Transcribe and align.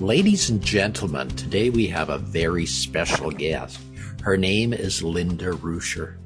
Ladies 0.00 0.48
and 0.48 0.62
gentlemen, 0.62 1.28
today 1.28 1.68
we 1.68 1.86
have 1.88 2.08
a 2.08 2.16
very 2.16 2.64
special 2.64 3.30
guest. 3.30 3.78
Her 4.22 4.38
name 4.38 4.72
is 4.72 5.02
Linda 5.02 5.50
Ruescher. 5.50 6.16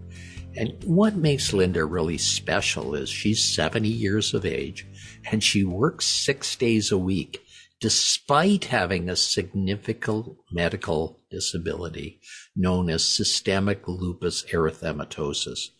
And 0.57 0.81
what 0.85 1.17
makes 1.17 1.53
Linda 1.53 1.85
really 1.85 2.17
special 2.17 2.95
is 2.95 3.11
she's 3.11 3.43
70 3.43 3.89
years 3.89 4.33
of 4.33 4.47
age 4.47 4.87
and 5.29 5.43
she 5.43 5.65
works 5.65 6.07
six 6.07 6.55
days 6.55 6.93
a 6.93 6.99
week 6.99 7.45
despite 7.81 8.67
having 8.67 9.11
a 9.11 9.17
significant 9.17 10.37
medical 10.53 11.19
disability 11.29 12.21
known 12.55 12.89
as 12.89 13.05
systemic 13.05 13.89
lupus 13.89 14.45
erythematosus. 14.53 15.71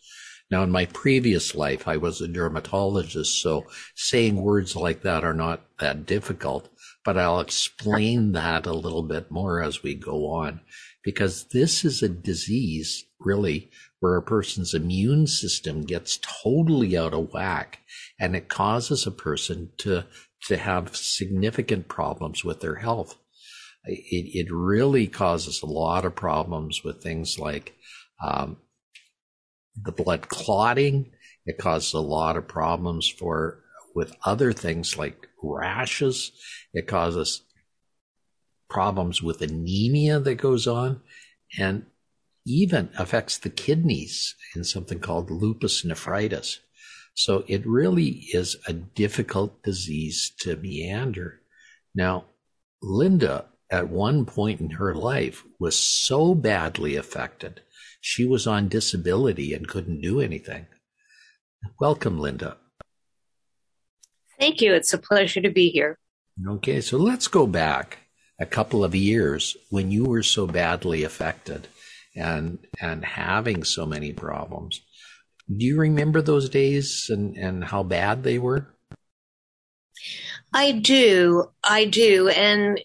Now, 0.51 0.63
in 0.63 0.71
my 0.71 0.85
previous 0.85 1.55
life, 1.55 1.87
I 1.87 1.97
was 1.97 2.21
a 2.21 2.27
dermatologist, 2.27 3.41
so 3.41 3.65
saying 3.95 4.41
words 4.41 4.75
like 4.75 5.01
that 5.01 5.23
are 5.23 5.33
not 5.33 5.61
that 5.79 6.05
difficult 6.05 6.69
but 7.05 7.19
I'll 7.19 7.39
explain 7.39 8.31
that 8.31 8.65
a 8.65 8.73
little 8.73 9.03
bit 9.03 9.29
more 9.29 9.61
as 9.61 9.83
we 9.83 9.93
go 9.93 10.27
on 10.27 10.59
because 11.03 11.45
this 11.45 11.85
is 11.85 12.01
a 12.01 12.09
disease 12.09 13.05
really 13.19 13.69
where 13.99 14.17
a 14.17 14.23
person's 14.23 14.73
immune 14.73 15.27
system 15.27 15.83
gets 15.83 16.19
totally 16.43 16.97
out 16.97 17.13
of 17.13 17.31
whack 17.31 17.79
and 18.19 18.35
it 18.35 18.49
causes 18.49 19.05
a 19.05 19.11
person 19.11 19.69
to 19.77 20.05
to 20.47 20.57
have 20.57 20.95
significant 20.95 21.87
problems 21.87 22.43
with 22.43 22.59
their 22.59 22.75
health. 22.75 23.15
It, 23.85 24.47
it 24.47 24.47
really 24.51 25.07
causes 25.07 25.61
a 25.61 25.67
lot 25.67 26.05
of 26.05 26.15
problems 26.15 26.83
with 26.83 27.01
things 27.01 27.39
like 27.39 27.73
um, 28.23 28.57
the 29.81 29.91
blood 29.91 30.29
clotting. 30.29 31.11
It 31.45 31.57
causes 31.57 31.93
a 31.93 31.99
lot 31.99 32.37
of 32.37 32.47
problems 32.47 33.07
for 33.07 33.61
with 33.93 34.15
other 34.25 34.51
things 34.51 34.97
like 34.97 35.27
rashes. 35.41 36.31
It 36.73 36.87
causes 36.87 37.43
problems 38.69 39.21
with 39.21 39.41
anemia 39.41 40.19
that 40.19 40.35
goes 40.35 40.67
on 40.67 41.01
and 41.57 41.85
even 42.45 42.89
affects 42.97 43.37
the 43.37 43.49
kidneys 43.49 44.35
in 44.55 44.63
something 44.63 44.99
called 44.99 45.31
lupus 45.31 45.83
nephritis. 45.85 46.59
So 47.13 47.45
it 47.47 47.65
really 47.65 48.27
is 48.33 48.57
a 48.67 48.73
difficult 48.73 49.63
disease 49.63 50.31
to 50.39 50.57
meander. 50.57 51.39
Now, 51.95 52.25
Linda, 52.81 53.45
at 53.71 53.89
one 53.89 54.25
point 54.25 54.59
in 54.59 54.71
her 54.71 54.93
life, 54.93 55.43
was 55.59 55.79
so 55.79 56.35
badly 56.35 56.97
affected, 56.97 57.61
she 58.05 58.23
was 58.23 58.45
on 58.45 58.67
disability 58.67 59.51
and 59.55 59.67
couldn't 59.67 59.99
do 59.99 60.21
anything. 60.21 60.67
Welcome, 61.79 62.19
Linda. 62.19 62.57
Thank 64.39 64.61
you. 64.61 64.75
It's 64.75 64.93
a 64.93 64.99
pleasure 64.99 65.41
to 65.41 65.49
be 65.49 65.69
here. 65.69 65.97
Okay, 66.47 66.81
so 66.81 66.99
let's 66.99 67.27
go 67.27 67.47
back 67.47 67.97
a 68.39 68.45
couple 68.45 68.83
of 68.83 68.93
years 68.93 69.57
when 69.71 69.89
you 69.89 70.03
were 70.05 70.21
so 70.21 70.45
badly 70.45 71.03
affected 71.03 71.67
and 72.15 72.59
and 72.79 73.03
having 73.03 73.63
so 73.63 73.87
many 73.87 74.13
problems. 74.13 74.81
Do 75.49 75.65
you 75.65 75.79
remember 75.79 76.21
those 76.21 76.47
days 76.47 77.09
and, 77.09 77.35
and 77.35 77.63
how 77.63 77.81
bad 77.81 78.21
they 78.21 78.37
were? 78.37 78.67
I 80.53 80.73
do. 80.73 81.49
I 81.63 81.85
do. 81.85 82.29
And 82.29 82.79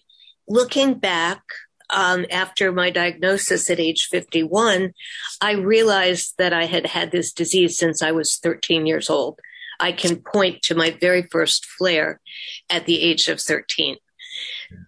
looking 0.47 0.95
back, 0.95 1.43
um, 1.91 2.25
after 2.31 2.71
my 2.71 2.89
diagnosis 2.89 3.69
at 3.69 3.79
age 3.79 4.07
51, 4.09 4.93
I 5.41 5.51
realized 5.53 6.35
that 6.37 6.53
I 6.53 6.65
had 6.65 6.85
had 6.85 7.11
this 7.11 7.31
disease 7.31 7.77
since 7.77 8.01
I 8.01 8.11
was 8.11 8.37
13 8.37 8.85
years 8.85 9.09
old. 9.09 9.39
I 9.79 9.91
can 9.91 10.17
point 10.17 10.61
to 10.63 10.75
my 10.75 10.91
very 10.91 11.23
first 11.23 11.65
flare 11.65 12.21
at 12.69 12.85
the 12.85 13.01
age 13.01 13.27
of 13.27 13.41
13. 13.41 13.97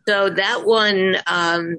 So 0.07 0.29
that 0.29 0.65
one, 0.65 1.17
um, 1.27 1.77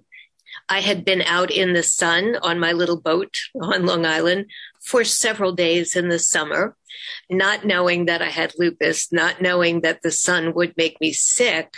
I 0.69 0.81
had 0.81 1.05
been 1.05 1.23
out 1.23 1.51
in 1.51 1.73
the 1.73 1.83
sun 1.83 2.37
on 2.43 2.59
my 2.59 2.73
little 2.73 3.01
boat 3.01 3.37
on 3.61 3.87
Long 3.87 4.07
Island 4.07 4.47
for 4.83 5.05
several 5.05 5.53
days 5.53 5.97
in 5.97 6.09
the 6.09 6.19
summer, 6.19 6.77
not 7.31 7.65
knowing 7.65 8.07
that 8.07 8.23
I 8.23 8.31
had 8.31 8.53
lupus, 8.59 9.13
not 9.13 9.41
knowing 9.41 9.81
that 9.81 10.03
the 10.03 10.11
sun 10.11 10.55
would 10.55 10.75
make 10.77 11.01
me 11.01 11.13
sick. 11.13 11.75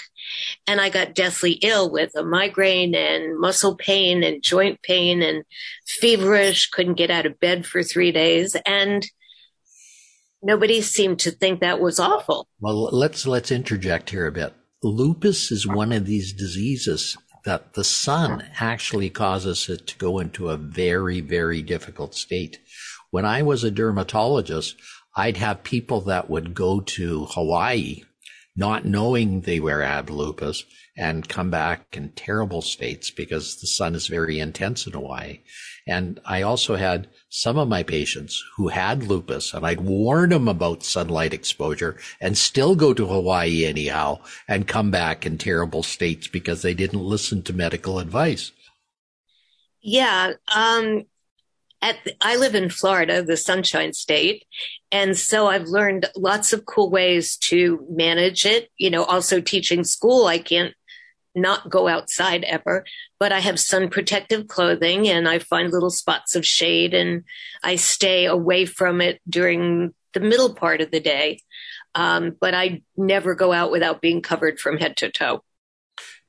And 0.66 0.80
I 0.80 0.88
got 0.88 1.14
deathly 1.14 1.52
ill 1.62 1.90
with 1.90 2.14
a 2.16 2.24
migraine 2.24 2.94
and 2.94 3.38
muscle 3.38 3.76
pain 3.76 4.22
and 4.22 4.42
joint 4.42 4.82
pain 4.82 5.22
and 5.22 5.44
feverish, 5.86 6.70
couldn't 6.70 6.94
get 6.94 7.10
out 7.10 7.26
of 7.26 7.40
bed 7.40 7.66
for 7.66 7.82
three 7.82 8.12
days. 8.12 8.56
And 8.66 9.06
nobody 10.42 10.80
seemed 10.80 11.18
to 11.20 11.30
think 11.30 11.60
that 11.60 11.80
was 11.80 11.98
awful. 11.98 12.48
Well, 12.60 12.84
let's 12.92 13.26
let's 13.26 13.50
interject 13.50 14.10
here 14.10 14.26
a 14.26 14.32
bit. 14.32 14.54
Lupus 14.82 15.50
is 15.50 15.66
one 15.66 15.92
of 15.92 16.06
these 16.06 16.32
diseases 16.32 17.16
that 17.44 17.74
the 17.74 17.84
sun 17.84 18.44
actually 18.60 19.10
causes 19.10 19.68
it 19.68 19.86
to 19.86 19.98
go 19.98 20.18
into 20.18 20.48
a 20.48 20.56
very 20.56 21.20
very 21.20 21.62
difficult 21.62 22.14
state. 22.14 22.58
When 23.10 23.24
I 23.24 23.42
was 23.42 23.64
a 23.64 23.70
dermatologist, 23.70 24.76
I'd 25.16 25.38
have 25.38 25.62
people 25.62 26.02
that 26.02 26.28
would 26.28 26.54
go 26.54 26.80
to 26.80 27.24
Hawaii 27.26 28.02
not 28.56 28.84
knowing 28.84 29.42
they 29.42 29.60
were 29.60 29.82
had 29.82 30.10
lupus 30.10 30.64
and 30.96 31.28
come 31.28 31.50
back 31.50 31.96
in 31.96 32.08
terrible 32.10 32.62
states 32.62 33.10
because 33.10 33.60
the 33.60 33.66
sun 33.66 33.94
is 33.94 34.06
very 34.06 34.40
intense 34.40 34.86
in 34.86 34.94
Hawaii. 34.94 35.40
And 35.86 36.18
I 36.24 36.42
also 36.42 36.76
had 36.76 37.08
some 37.28 37.58
of 37.58 37.68
my 37.68 37.82
patients 37.82 38.42
who 38.56 38.68
had 38.68 39.04
lupus 39.04 39.52
and 39.52 39.64
I'd 39.64 39.82
warn 39.82 40.30
them 40.30 40.48
about 40.48 40.82
sunlight 40.82 41.34
exposure 41.34 41.98
and 42.20 42.38
still 42.38 42.74
go 42.74 42.94
to 42.94 43.06
Hawaii 43.06 43.66
anyhow 43.66 44.20
and 44.48 44.66
come 44.66 44.90
back 44.90 45.26
in 45.26 45.36
terrible 45.36 45.82
states 45.82 46.26
because 46.26 46.62
they 46.62 46.74
didn't 46.74 47.02
listen 47.02 47.42
to 47.42 47.52
medical 47.52 47.98
advice. 47.98 48.52
Yeah. 49.82 50.32
Um, 50.54 51.04
at 51.82 51.96
the, 52.04 52.14
I 52.20 52.36
live 52.36 52.54
in 52.54 52.70
Florida, 52.70 53.22
the 53.22 53.36
sunshine 53.36 53.92
state. 53.92 54.44
And 54.90 55.16
so 55.16 55.46
I've 55.46 55.66
learned 55.66 56.06
lots 56.16 56.52
of 56.52 56.64
cool 56.64 56.90
ways 56.90 57.36
to 57.38 57.86
manage 57.90 58.46
it. 58.46 58.70
You 58.78 58.90
know, 58.90 59.04
also 59.04 59.40
teaching 59.40 59.84
school, 59.84 60.26
I 60.26 60.38
can't 60.38 60.74
not 61.34 61.68
go 61.68 61.86
outside 61.86 62.44
ever, 62.44 62.84
but 63.20 63.30
I 63.30 63.40
have 63.40 63.60
sun 63.60 63.90
protective 63.90 64.48
clothing 64.48 65.06
and 65.06 65.28
I 65.28 65.38
find 65.38 65.70
little 65.70 65.90
spots 65.90 66.34
of 66.34 66.46
shade 66.46 66.94
and 66.94 67.24
I 67.62 67.76
stay 67.76 68.24
away 68.24 68.64
from 68.64 69.00
it 69.00 69.20
during 69.28 69.94
the 70.14 70.20
middle 70.20 70.54
part 70.54 70.80
of 70.80 70.90
the 70.90 71.00
day. 71.00 71.40
Um, 71.94 72.36
but 72.40 72.54
I 72.54 72.82
never 72.96 73.34
go 73.34 73.52
out 73.52 73.70
without 73.70 74.00
being 74.00 74.22
covered 74.22 74.58
from 74.58 74.78
head 74.78 74.96
to 74.98 75.10
toe. 75.10 75.42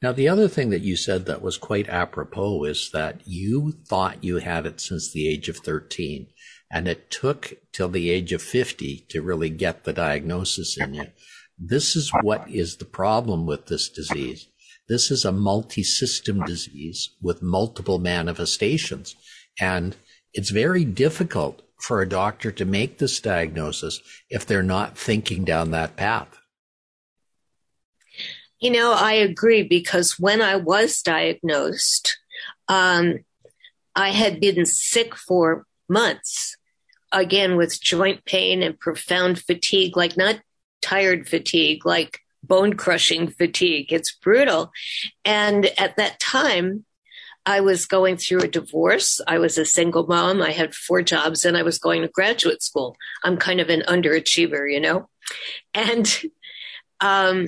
Now, 0.02 0.12
the 0.12 0.28
other 0.28 0.48
thing 0.48 0.70
that 0.70 0.84
you 0.84 0.96
said 0.96 1.26
that 1.26 1.42
was 1.42 1.58
quite 1.58 1.90
apropos 1.90 2.66
is 2.66 2.92
that 2.94 3.22
you 3.26 3.74
thought 3.88 4.24
you 4.24 4.38
had 4.38 4.68
it 4.68 4.80
since 4.80 5.12
the 5.12 5.28
age 5.28 5.50
of 5.50 5.58
13, 5.58 6.28
and 6.72 6.88
it 6.88 7.10
took 7.10 7.54
till 7.74 7.90
the 7.90 8.12
age 8.12 8.32
of 8.32 8.42
50 8.42 9.06
to 9.10 9.22
really 9.22 9.50
get 9.50 9.84
the 9.84 9.94
diagnosis 9.94 10.78
in 10.78 10.94
you. 10.94 11.06
This 11.58 11.96
is 11.96 12.12
what 12.22 12.48
is 12.48 12.78
the 12.78 12.86
problem 12.86 13.48
with 13.48 13.66
this 13.66 13.90
disease. 13.90 14.48
This 14.88 15.10
is 15.10 15.26
a 15.26 15.32
multi-system 15.32 16.44
disease 16.44 17.16
with 17.20 17.42
multiple 17.42 17.98
manifestations, 17.98 19.16
and 19.60 19.96
it's 20.32 20.52
very 20.52 20.86
difficult 20.86 21.64
for 21.82 22.02
a 22.02 22.10
doctor 22.10 22.52
to 22.52 22.66
make 22.66 23.00
this 23.00 23.20
diagnosis 23.20 24.00
if 24.30 24.46
they're 24.46 24.62
not 24.62 24.98
thinking 24.98 25.44
down 25.44 25.72
that 25.72 25.96
path. 25.96 26.37
You 28.60 28.72
know, 28.72 28.94
I 28.94 29.14
agree 29.14 29.64
because 29.64 30.20
when 30.20 30.42
I 30.42 30.56
was 30.56 31.02
diagnosed, 31.02 32.18
um, 32.68 33.20
I 33.96 34.10
had 34.10 34.40
been 34.40 34.66
sick 34.66 35.16
for 35.16 35.66
months, 35.88 36.58
again 37.12 37.56
with 37.56 37.82
joint 37.82 38.26
pain 38.26 38.62
and 38.64 38.80
profound 38.80 39.40
fatigue, 39.40 39.96
like 39.96 40.18
not 40.18 40.40
tired 40.82 41.28
fatigue, 41.28 41.86
like 41.86 42.20
bone 42.44 42.74
crushing 42.74 43.28
fatigue. 43.28 43.92
It's 43.92 44.14
brutal. 44.16 44.72
And 45.26 45.68
at 45.78 45.98
that 45.98 46.20
time, 46.20 46.86
I 47.46 47.62
was 47.62 47.86
going 47.86 48.18
through 48.18 48.42
a 48.42 48.48
divorce. 48.48 49.22
I 49.26 49.40
was 49.40 49.58
a 49.58 49.66
single 49.66 50.06
mom. 50.06 50.42
I 50.42 50.52
had 50.52 50.76
four 50.76 51.02
jobs 51.02 51.46
and 51.46 51.56
I 51.56 51.64
was 51.64 51.78
going 51.78 52.02
to 52.02 52.10
graduate 52.10 52.62
school. 52.62 52.98
I'm 53.24 53.38
kind 53.38 53.62
of 53.62 53.70
an 53.70 53.84
underachiever, 53.88 54.72
you 54.72 54.82
know? 54.82 55.10
And 55.74 56.22
um, 57.00 57.48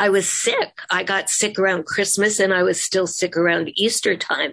I 0.00 0.10
was 0.10 0.30
sick. 0.30 0.78
I 0.90 1.02
got 1.02 1.28
sick 1.28 1.58
around 1.58 1.86
Christmas 1.86 2.38
and 2.38 2.54
I 2.54 2.62
was 2.62 2.80
still 2.80 3.08
sick 3.08 3.36
around 3.36 3.72
Easter 3.74 4.16
time. 4.16 4.52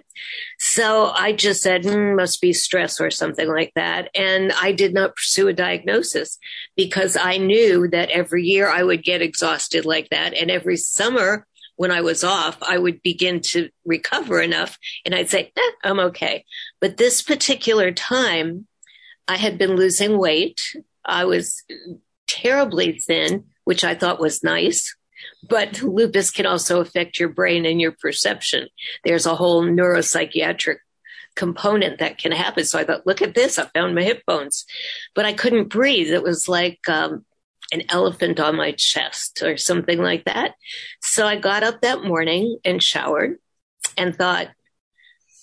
So 0.58 1.12
I 1.14 1.32
just 1.32 1.62
said, 1.62 1.84
mm, 1.84 2.16
must 2.16 2.40
be 2.40 2.52
stress 2.52 3.00
or 3.00 3.12
something 3.12 3.48
like 3.48 3.72
that. 3.76 4.10
And 4.16 4.52
I 4.60 4.72
did 4.72 4.92
not 4.92 5.14
pursue 5.14 5.46
a 5.46 5.52
diagnosis 5.52 6.38
because 6.76 7.16
I 7.16 7.36
knew 7.36 7.86
that 7.88 8.10
every 8.10 8.42
year 8.42 8.68
I 8.68 8.82
would 8.82 9.04
get 9.04 9.22
exhausted 9.22 9.84
like 9.84 10.08
that. 10.10 10.34
And 10.34 10.50
every 10.50 10.76
summer 10.76 11.46
when 11.76 11.92
I 11.92 12.00
was 12.00 12.24
off, 12.24 12.58
I 12.60 12.76
would 12.76 13.00
begin 13.02 13.40
to 13.52 13.70
recover 13.84 14.40
enough 14.40 14.76
and 15.04 15.14
I'd 15.14 15.30
say, 15.30 15.52
eh, 15.56 15.70
I'm 15.84 16.00
okay. 16.00 16.44
But 16.80 16.96
this 16.96 17.22
particular 17.22 17.92
time, 17.92 18.66
I 19.28 19.36
had 19.36 19.58
been 19.58 19.76
losing 19.76 20.18
weight. 20.18 20.60
I 21.04 21.24
was 21.24 21.62
terribly 22.26 22.98
thin, 22.98 23.44
which 23.62 23.84
I 23.84 23.94
thought 23.94 24.20
was 24.20 24.42
nice. 24.42 24.96
But 25.48 25.82
lupus 25.82 26.30
can 26.30 26.46
also 26.46 26.80
affect 26.80 27.18
your 27.18 27.28
brain 27.28 27.66
and 27.66 27.80
your 27.80 27.92
perception. 27.92 28.68
There's 29.04 29.26
a 29.26 29.34
whole 29.34 29.64
neuropsychiatric 29.64 30.78
component 31.34 31.98
that 31.98 32.18
can 32.18 32.32
happen. 32.32 32.64
So 32.64 32.78
I 32.78 32.84
thought, 32.84 33.06
look 33.06 33.22
at 33.22 33.34
this. 33.34 33.58
I 33.58 33.66
found 33.66 33.94
my 33.94 34.02
hip 34.02 34.22
bones, 34.26 34.64
but 35.14 35.24
I 35.24 35.32
couldn't 35.32 35.68
breathe. 35.68 36.10
It 36.10 36.22
was 36.22 36.48
like 36.48 36.80
um, 36.88 37.24
an 37.72 37.82
elephant 37.90 38.40
on 38.40 38.56
my 38.56 38.72
chest 38.72 39.42
or 39.42 39.56
something 39.56 39.98
like 39.98 40.24
that. 40.24 40.54
So 41.02 41.26
I 41.26 41.36
got 41.36 41.62
up 41.62 41.82
that 41.82 42.02
morning 42.02 42.58
and 42.64 42.82
showered 42.82 43.38
and 43.96 44.16
thought, 44.16 44.48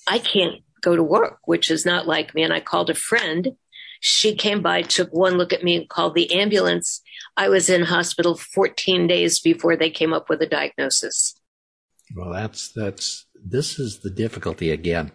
I 0.08 0.20
can't 0.20 0.64
go 0.82 0.96
to 0.96 1.04
work, 1.04 1.40
which 1.46 1.72
is 1.72 1.86
not 1.86 2.08
like 2.08 2.36
me. 2.36 2.44
And 2.44 2.54
I 2.54 2.60
called 2.60 2.90
a 2.90 2.96
friend. 2.96 3.50
She 4.06 4.36
came 4.36 4.62
by, 4.62 4.82
took 4.82 5.14
one 5.14 5.38
look 5.38 5.54
at 5.54 5.64
me 5.64 5.78
and 5.78 5.88
called 5.88 6.14
the 6.14 6.34
ambulance. 6.34 7.02
I 7.38 7.48
was 7.48 7.70
in 7.70 7.84
hospital 7.84 8.36
14 8.36 9.08
days 9.08 9.40
before 9.40 9.78
they 9.78 9.90
came 9.90 10.12
up 10.12 10.28
with 10.28 10.42
a 10.42 10.46
diagnosis. 10.46 11.40
Well, 12.14 12.34
that's, 12.34 12.74
that's, 12.74 13.26
this 13.42 13.80
is 13.80 14.00
the 14.00 14.10
difficulty 14.10 14.72
again. 14.72 15.14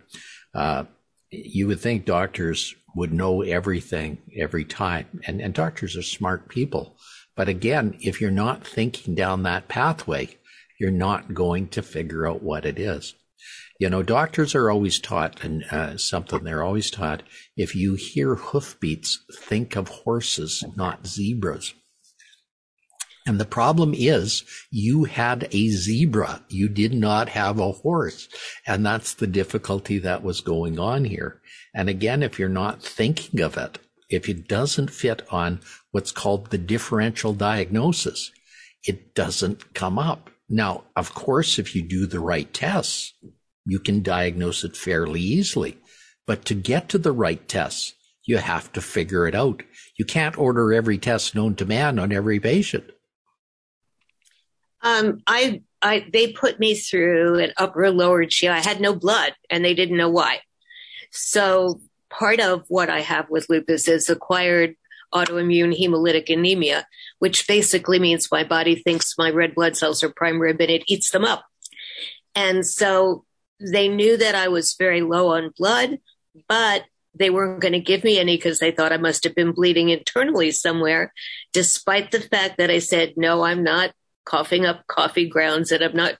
Uh, 0.55 0.85
you 1.31 1.67
would 1.67 1.81
think 1.81 2.07
doctors 2.07 2.75
would 2.97 3.13
know 3.13 3.43
everything 3.43 4.23
every 4.35 4.65
time. 4.65 5.21
And, 5.27 5.43
and 5.43 5.53
doctors 5.53 5.95
are 5.95 6.03
smart 6.03 6.49
people. 6.49 6.97
But 7.37 7.51
again, 7.51 7.99
if 8.01 8.23
you're 8.23 8.31
not 8.31 8.67
thinking 8.67 9.15
down 9.15 9.43
that 9.43 9.69
pathway, 9.69 10.39
you're 10.81 10.91
not 10.91 11.35
going 11.35 11.69
to 11.69 11.83
figure 11.83 12.27
out 12.27 12.43
what 12.43 12.65
it 12.65 12.79
is. 12.79 13.15
You 13.79 13.89
know, 13.89 14.03
doctors 14.03 14.57
are 14.57 14.71
always 14.71 14.99
taught, 14.99 15.45
and 15.45 15.65
uh, 15.71 15.97
something 15.99 16.43
they're 16.43 16.65
always 16.65 16.91
taught, 16.91 17.23
if 17.57 17.77
you 17.77 17.95
hear 17.95 18.35
hoofbeats, 18.35 19.25
think 19.33 19.77
of 19.77 19.89
horses, 19.89 20.65
not 20.75 21.07
zebras. 21.07 21.75
And 23.25 23.39
the 23.39 23.45
problem 23.45 23.93
is 23.95 24.43
you 24.71 25.05
had 25.05 25.49
a 25.53 25.69
zebra. 25.69 26.43
You 26.49 26.69
did 26.69 26.95
not 26.95 27.29
have 27.29 27.61
a 27.61 27.73
horse. 27.73 28.27
And 28.67 28.87
that's 28.87 29.13
the 29.13 29.27
difficulty 29.27 29.99
that 29.99 30.25
was 30.25 30.41
going 30.41 30.79
on 30.79 31.05
here. 31.05 31.43
And 31.75 31.91
again, 31.91 32.23
if 32.23 32.39
you're 32.39 32.49
not 32.49 32.83
thinking 32.83 33.41
of 33.43 33.59
it, 33.59 33.79
if 34.09 34.31
it 34.31 34.49
doesn't 34.49 34.91
fit 34.91 35.23
on 35.31 35.61
what's 35.91 36.11
called 36.11 36.51
the 36.51 36.59
differential 36.59 37.35
diagnosis, 37.35 38.33
it 38.83 39.15
doesn't 39.15 39.75
come 39.75 39.99
up. 39.99 40.31
Now, 40.49 40.85
of 40.97 41.15
course, 41.15 41.59
if 41.59 41.77
you 41.77 41.83
do 41.83 42.07
the 42.07 42.21
right 42.21 42.53
tests, 42.55 43.13
you 43.69 43.79
can 43.79 44.03
diagnose 44.03 44.65
it 44.65 44.77
fairly 44.77 45.21
easily. 45.21 45.77
But 46.27 46.47
to 46.47 46.55
get 46.55 46.89
to 46.89 46.99
the 46.99 47.13
right 47.13 47.47
tests, 47.47 47.95
you 48.25 48.39
have 48.39 48.73
to 48.73 48.81
figure 48.81 49.27
it 49.27 49.35
out. 49.35 49.63
You 49.99 50.07
can't 50.07 50.39
order 50.39 50.73
every 50.73 50.97
test 50.97 51.35
known 51.35 51.55
to 51.57 51.67
man 51.67 51.99
on 51.99 52.11
every 52.11 52.41
patient. 52.41 52.85
Um, 54.81 55.23
I, 55.27 55.63
I, 55.83 56.07
they 56.13 56.33
put 56.33 56.59
me 56.59 56.77
through 56.77 57.41
an 57.41 57.53
upper 57.59 57.91
lower 57.91 58.25
GI. 58.25 58.49
I 58.49 58.61
had 58.61 58.81
no 58.81 58.95
blood 58.95 59.35
and 59.51 59.65
they 59.65 59.75
didn't 59.75 59.97
know 59.99 60.09
why. 60.09 60.41
So 61.11 61.81
part 62.11 62.41
of 62.41 62.65
what 62.69 62.89
I 62.89 63.01
have 63.01 63.29
with 63.29 63.51
lupus 63.51 63.87
is 63.87 64.09
acquired 64.09 64.77
autoimmune 65.15 65.79
hemolytic 65.79 66.33
anemia, 66.33 66.87
which 67.19 67.47
basically 67.47 67.99
means 67.99 68.31
my 68.31 68.45
body 68.45 68.77
thinks 68.77 69.19
my 69.19 69.31
red 69.31 69.55
blood 69.55 69.77
cells 69.77 70.03
are 70.03 70.11
prime 70.11 70.41
rib 70.41 70.61
and 70.61 70.71
it 70.71 70.85
eats 70.87 71.11
them 71.11 71.25
up. 71.25 71.45
And 72.35 72.67
so 72.67 73.25
they 73.61 73.89
knew 73.89 74.17
that 74.17 74.35
I 74.35 74.49
was 74.49 74.75
very 74.79 75.03
low 75.03 75.33
on 75.33 75.53
blood, 75.57 75.99
but 76.49 76.85
they 77.15 77.31
weren't 77.31 77.61
going 77.61 77.73
to 77.73 77.81
give 77.81 78.05
me 78.05 78.19
any 78.19 78.37
because 78.37 78.59
they 78.59 78.71
thought 78.71 78.93
I 78.93 78.99
must 78.99 79.25
have 79.25 79.35
been 79.35 79.53
bleeding 79.53 79.89
internally 79.89 80.51
somewhere, 80.51 81.13
despite 81.53 82.11
the 82.11 82.21
fact 82.21 82.59
that 82.59 82.71
I 82.71 82.79
said, 82.79 83.15
no, 83.17 83.43
I'm 83.43 83.65
not 83.65 83.93
coughing 84.25 84.65
up 84.65 84.87
coffee 84.87 85.29
grounds 85.29 85.73
and 85.73 85.83
I'm 85.83 85.97
not 85.97 86.17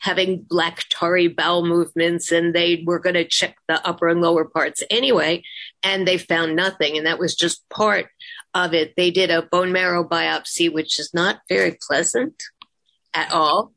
having 0.00 0.42
black 0.42 0.84
tarry 0.90 1.28
bowel 1.28 1.64
movements 1.64 2.30
and 2.30 2.54
they 2.54 2.82
were 2.84 2.98
going 2.98 3.14
to 3.14 3.24
check 3.24 3.56
the 3.68 3.86
upper 3.86 4.08
and 4.08 4.20
lower 4.20 4.44
parts 4.44 4.82
anyway 4.90 5.42
and 5.82 6.06
they 6.06 6.18
found 6.18 6.54
nothing 6.54 6.98
and 6.98 7.06
that 7.06 7.18
was 7.18 7.34
just 7.34 7.66
part 7.70 8.08
of 8.52 8.74
it. 8.74 8.94
They 8.96 9.10
did 9.10 9.30
a 9.30 9.42
bone 9.42 9.72
marrow 9.72 10.06
biopsy 10.06 10.70
which 10.70 10.98
is 11.00 11.14
not 11.14 11.40
very 11.48 11.78
pleasant 11.80 12.42
at 13.14 13.32
all 13.32 13.72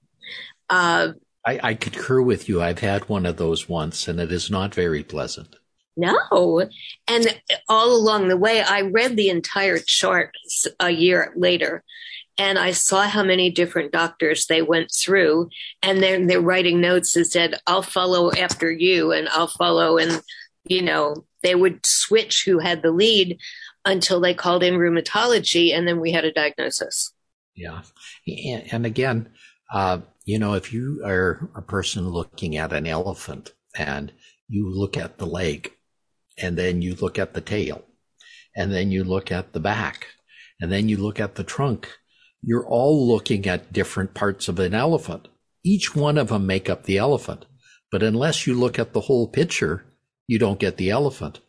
uh, 0.70 1.10
I, 1.48 1.60
I 1.64 1.74
concur 1.74 2.22
with 2.22 2.48
you 2.48 2.62
i've 2.62 2.80
had 2.80 3.10
one 3.10 3.26
of 3.26 3.38
those 3.38 3.68
once 3.70 4.08
and 4.08 4.20
it 4.20 4.32
is 4.32 4.52
not 4.52 4.76
very 4.76 5.04
pleasant 5.04 5.56
no. 5.98 6.62
And 7.08 7.42
all 7.68 7.96
along 7.96 8.28
the 8.28 8.38
way, 8.38 8.62
I 8.62 8.82
read 8.82 9.18
the 9.18 9.30
entire 9.30 9.80
chart 9.80 10.32
a 10.80 10.92
year 10.92 11.34
later 11.36 11.84
and 12.38 12.60
I 12.60 12.72
saw 12.72 13.02
how 13.04 13.24
many 13.24 13.50
different 13.50 13.92
doctors 13.92 14.46
they 14.46 14.62
went 14.62 14.92
through 14.92 15.50
and 15.82 16.02
then 16.02 16.28
they're 16.28 16.40
writing 16.40 16.80
notes 16.80 17.14
that 17.14 17.26
said, 17.26 17.56
I'll 17.66 17.82
follow 17.82 18.32
after 18.32 18.72
you 18.72 19.12
and 19.12 19.28
I'll 19.30 19.48
follow. 19.48 19.98
And, 19.98 20.22
you 20.66 20.84
know, 20.84 21.26
they 21.42 21.56
would 21.56 21.84
switch 21.86 22.44
who 22.46 22.60
had 22.60 22.84
the 22.84 22.92
lead 22.92 23.40
until 23.84 24.20
they 24.20 24.36
called 24.36 24.64
in 24.64 24.76
rheumatology 24.76 25.74
and 25.74 25.88
then 25.88 26.00
we 26.00 26.12
had 26.12 26.26
a 26.26 26.32
diagnosis. 26.32 27.12
Yeah. 27.56 27.82
And 28.72 28.86
again, 28.86 29.30
uh, 29.74 30.02
you 30.28 30.38
know, 30.38 30.54
if 30.54 30.72
you 30.72 31.02
are 31.04 31.50
a 31.56 31.62
person 31.62 32.10
looking 32.10 32.56
at 32.56 32.74
an 32.74 32.86
elephant 32.86 33.54
and 33.76 34.12
you 34.48 34.70
look 34.70 34.96
at 34.96 35.18
the 35.18 35.26
leg 35.26 35.72
and 36.38 36.58
then 36.58 36.82
you 36.84 36.94
look 36.94 37.18
at 37.18 37.34
the 37.34 37.42
tail 37.42 37.84
and 38.56 38.72
then 38.72 38.92
you 38.92 39.04
look 39.04 39.32
at 39.32 39.54
the 39.54 39.60
back 39.60 40.08
and 40.62 40.72
then 40.72 40.88
you 40.90 40.98
look 40.98 41.20
at 41.20 41.36
the 41.36 41.44
trunk 41.44 41.90
you're 42.42 42.68
all 42.68 43.08
looking 43.08 43.48
at 43.48 43.74
different 43.74 44.14
parts 44.14 44.48
of 44.48 44.60
an 44.60 44.74
elephant. 44.74 45.28
Each 45.64 45.96
one 45.96 46.18
of 46.18 46.30
them 46.30 46.46
make 46.46 46.70
up 46.70 46.84
the 46.84 46.98
elephant. 46.98 47.46
But 47.92 48.04
unless 48.04 48.46
you 48.46 48.54
look 48.54 48.78
at 48.78 48.94
the 48.94 49.02
whole 49.02 49.28
picture, 49.28 49.86
you 50.28 50.38
don't 50.38 50.60
get 50.60 50.78
the 50.78 50.90
elephant. 50.90 51.40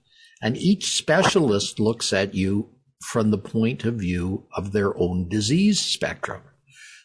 And 0.42 0.56
each 0.56 0.96
specialist 0.96 1.80
looks 1.80 2.12
at 2.12 2.34
you 2.34 2.70
from 3.02 3.30
the 3.30 3.38
point 3.38 3.84
of 3.84 3.94
view 3.94 4.46
of 4.56 4.72
their 4.72 4.96
own 4.98 5.28
disease 5.28 5.80
spectrum. 5.80 6.42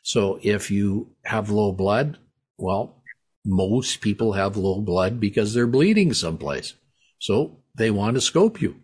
So 0.04 0.38
if 0.44 0.70
you 0.70 1.16
have 1.24 1.50
low 1.50 1.72
blood, 1.72 2.18
well, 2.58 3.02
most 3.46 4.02
people 4.02 4.34
have 4.34 4.58
low 4.58 4.82
blood 4.82 5.20
because 5.20 5.54
they're 5.54 5.66
bleeding 5.66 6.14
someplace. 6.14 6.74
So 7.20 7.60
they 7.76 7.90
want 7.90 8.16
to 8.16 8.22
scope 8.22 8.62
you. 8.62 8.76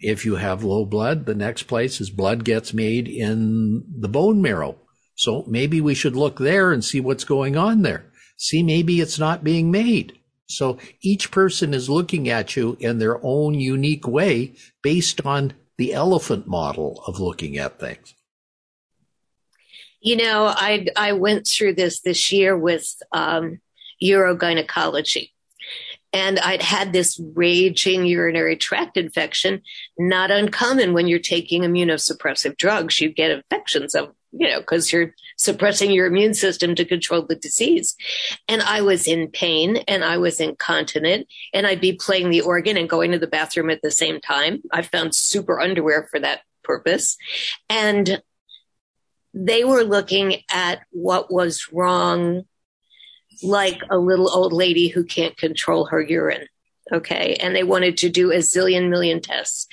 If 0.00 0.26
you 0.26 0.36
have 0.36 0.62
low 0.62 0.84
blood, 0.84 1.24
the 1.24 1.34
next 1.34 1.64
place 1.64 2.00
is 2.00 2.10
blood 2.10 2.44
gets 2.44 2.74
made 2.74 3.08
in 3.08 3.84
the 3.98 4.08
bone 4.08 4.42
marrow. 4.42 4.76
So 5.14 5.44
maybe 5.46 5.80
we 5.80 5.94
should 5.94 6.16
look 6.16 6.38
there 6.38 6.72
and 6.72 6.84
see 6.84 7.00
what's 7.00 7.24
going 7.24 7.56
on 7.56 7.82
there. 7.82 8.04
See, 8.36 8.62
maybe 8.62 9.00
it's 9.00 9.18
not 9.18 9.44
being 9.44 9.70
made. 9.70 10.18
So 10.48 10.78
each 11.00 11.30
person 11.30 11.72
is 11.72 11.88
looking 11.88 12.28
at 12.28 12.56
you 12.56 12.76
in 12.80 12.98
their 12.98 13.18
own 13.24 13.54
unique 13.54 14.06
way 14.06 14.54
based 14.82 15.24
on 15.24 15.54
the 15.78 15.94
elephant 15.94 16.46
model 16.46 17.02
of 17.06 17.18
looking 17.18 17.56
at 17.56 17.80
things. 17.80 18.14
You 20.06 20.14
know, 20.14 20.44
I 20.46 20.86
I 20.94 21.14
went 21.14 21.48
through 21.48 21.74
this 21.74 21.98
this 21.98 22.30
year 22.30 22.56
with 22.56 22.94
um, 23.10 23.60
urogynecology, 24.00 25.32
and 26.12 26.38
I'd 26.38 26.62
had 26.62 26.92
this 26.92 27.20
raging 27.34 28.06
urinary 28.06 28.54
tract 28.54 28.96
infection, 28.96 29.62
not 29.98 30.30
uncommon 30.30 30.92
when 30.92 31.08
you're 31.08 31.18
taking 31.18 31.62
immunosuppressive 31.62 32.56
drugs. 32.56 33.00
You 33.00 33.08
get 33.08 33.32
infections 33.32 33.96
of, 33.96 34.14
you 34.30 34.46
know, 34.48 34.60
because 34.60 34.92
you're 34.92 35.12
suppressing 35.38 35.90
your 35.90 36.06
immune 36.06 36.34
system 36.34 36.76
to 36.76 36.84
control 36.84 37.22
the 37.22 37.34
disease. 37.34 37.96
And 38.46 38.62
I 38.62 38.82
was 38.82 39.08
in 39.08 39.26
pain 39.26 39.78
and 39.88 40.04
I 40.04 40.18
was 40.18 40.38
incontinent 40.38 41.26
and 41.52 41.66
I'd 41.66 41.80
be 41.80 41.94
playing 41.94 42.30
the 42.30 42.42
organ 42.42 42.76
and 42.76 42.88
going 42.88 43.10
to 43.10 43.18
the 43.18 43.26
bathroom 43.26 43.70
at 43.70 43.82
the 43.82 43.90
same 43.90 44.20
time. 44.20 44.62
I 44.72 44.82
found 44.82 45.16
super 45.16 45.58
underwear 45.58 46.06
for 46.12 46.20
that 46.20 46.42
purpose. 46.62 47.16
And 47.68 48.22
they 49.38 49.64
were 49.64 49.84
looking 49.84 50.42
at 50.50 50.80
what 50.90 51.30
was 51.30 51.68
wrong 51.70 52.44
like 53.42 53.82
a 53.90 53.98
little 53.98 54.30
old 54.30 54.54
lady 54.54 54.88
who 54.88 55.04
can't 55.04 55.36
control 55.36 55.84
her 55.84 56.00
urine. 56.00 56.46
Okay. 56.90 57.36
And 57.38 57.54
they 57.54 57.62
wanted 57.62 57.98
to 57.98 58.08
do 58.08 58.32
a 58.32 58.36
zillion 58.36 58.88
million 58.88 59.20
tests. 59.20 59.66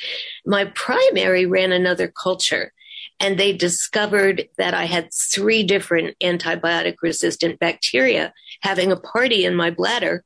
My 0.45 0.65
primary 0.65 1.45
ran 1.45 1.71
another 1.71 2.09
culture 2.09 2.73
And 3.19 3.39
they 3.39 3.53
discovered 3.53 4.49
that 4.57 4.73
I 4.73 4.85
had 4.85 5.13
three 5.13 5.63
different 5.63 6.17
antibiotic 6.21 6.95
resistant 7.01 7.59
bacteria 7.59 8.33
having 8.61 8.91
a 8.91 8.97
party 8.97 9.45
in 9.45 9.55
my 9.55 9.69
bladder. 9.69 10.23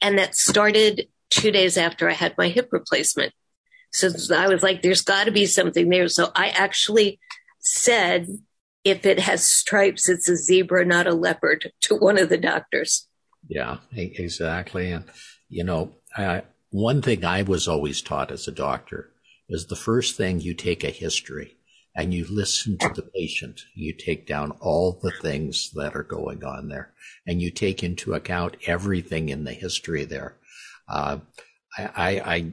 And 0.00 0.18
that 0.18 0.34
started 0.34 1.08
two 1.28 1.50
days 1.50 1.76
after 1.76 2.08
I 2.08 2.14
had 2.14 2.36
my 2.36 2.48
hip 2.48 2.70
replacement. 2.72 3.32
So 3.92 4.08
I 4.34 4.48
was 4.48 4.62
like, 4.62 4.82
there's 4.82 5.02
got 5.02 5.24
to 5.24 5.30
be 5.30 5.46
something 5.46 5.88
there. 5.88 6.08
So 6.08 6.30
I 6.34 6.48
actually 6.48 7.20
said, 7.60 8.26
if 8.84 9.04
it 9.04 9.20
has 9.20 9.44
stripes, 9.44 10.08
it's 10.08 10.28
a 10.28 10.36
zebra, 10.36 10.84
not 10.84 11.06
a 11.06 11.14
leopard, 11.14 11.72
to 11.82 11.96
one 11.96 12.18
of 12.18 12.28
the 12.28 12.38
doctors. 12.38 13.06
Yeah, 13.48 13.78
exactly. 13.92 14.92
And, 14.92 15.04
you 15.48 15.64
know, 15.64 15.92
I, 16.16 16.42
one 16.70 17.02
thing 17.02 17.24
I 17.24 17.42
was 17.42 17.68
always 17.68 18.00
taught 18.00 18.30
as 18.30 18.48
a 18.48 18.52
doctor 18.52 19.10
is 19.48 19.66
the 19.66 19.76
first 19.76 20.16
thing 20.16 20.40
you 20.40 20.54
take 20.54 20.84
a 20.84 20.90
history 20.90 21.56
and 21.94 22.14
you 22.14 22.24
listen 22.30 22.78
to 22.78 22.88
the 22.88 23.02
patient. 23.02 23.62
You 23.74 23.92
take 23.92 24.26
down 24.26 24.52
all 24.60 24.98
the 25.02 25.10
things 25.10 25.70
that 25.72 25.96
are 25.96 26.04
going 26.04 26.44
on 26.44 26.68
there 26.68 26.92
and 27.26 27.42
you 27.42 27.50
take 27.50 27.82
into 27.82 28.14
account 28.14 28.56
everything 28.66 29.28
in 29.28 29.44
the 29.44 29.52
history 29.52 30.04
there. 30.04 30.36
Uh, 30.88 31.18
I, 31.76 31.84
I, 31.96 32.52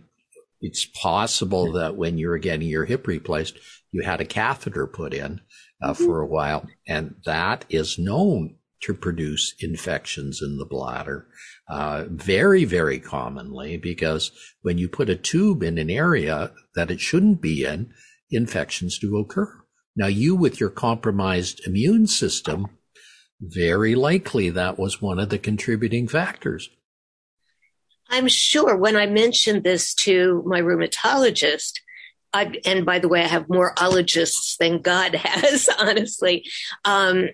it's 0.61 0.85
possible 0.85 1.71
that 1.73 1.95
when 1.95 2.17
you 2.17 2.29
were 2.29 2.37
getting 2.37 2.67
your 2.67 2.85
hip 2.85 3.07
replaced, 3.07 3.57
you 3.91 4.03
had 4.03 4.21
a 4.21 4.25
catheter 4.25 4.87
put 4.87 5.13
in 5.13 5.41
uh, 5.81 5.93
mm-hmm. 5.93 6.05
for 6.05 6.21
a 6.21 6.27
while, 6.27 6.67
and 6.87 7.15
that 7.25 7.65
is 7.69 7.99
known 7.99 8.55
to 8.81 8.93
produce 8.93 9.55
infections 9.59 10.39
in 10.41 10.57
the 10.57 10.65
bladder 10.65 11.27
uh, 11.67 12.05
very, 12.09 12.63
very 12.63 12.99
commonly 12.99 13.77
because 13.77 14.31
when 14.61 14.77
you 14.77 14.87
put 14.87 15.09
a 15.09 15.15
tube 15.15 15.63
in 15.63 15.77
an 15.77 15.89
area 15.89 16.51
that 16.75 16.91
it 16.91 16.99
shouldn't 16.99 17.41
be 17.41 17.65
in, 17.65 17.91
infections 18.29 18.99
do 18.99 19.17
occur. 19.17 19.61
Now, 19.95 20.07
you 20.07 20.35
with 20.35 20.59
your 20.59 20.69
compromised 20.69 21.61
immune 21.65 22.07
system, 22.07 22.67
very 23.41 23.95
likely 23.95 24.49
that 24.51 24.77
was 24.77 25.01
one 25.01 25.19
of 25.19 25.29
the 25.29 25.39
contributing 25.39 26.07
factors. 26.07 26.69
I'm 28.09 28.27
sure 28.27 28.75
when 28.75 28.95
I 28.95 29.05
mentioned 29.05 29.63
this 29.63 29.93
to 29.95 30.43
my 30.45 30.61
rheumatologist, 30.61 31.79
I, 32.33 32.53
and 32.65 32.85
by 32.85 32.99
the 32.99 33.07
way, 33.07 33.23
I 33.23 33.27
have 33.27 33.49
more 33.49 33.73
ologists 33.77 34.57
than 34.57 34.81
God 34.81 35.15
has, 35.15 35.69
honestly. 35.79 36.45
Um, 36.85 37.29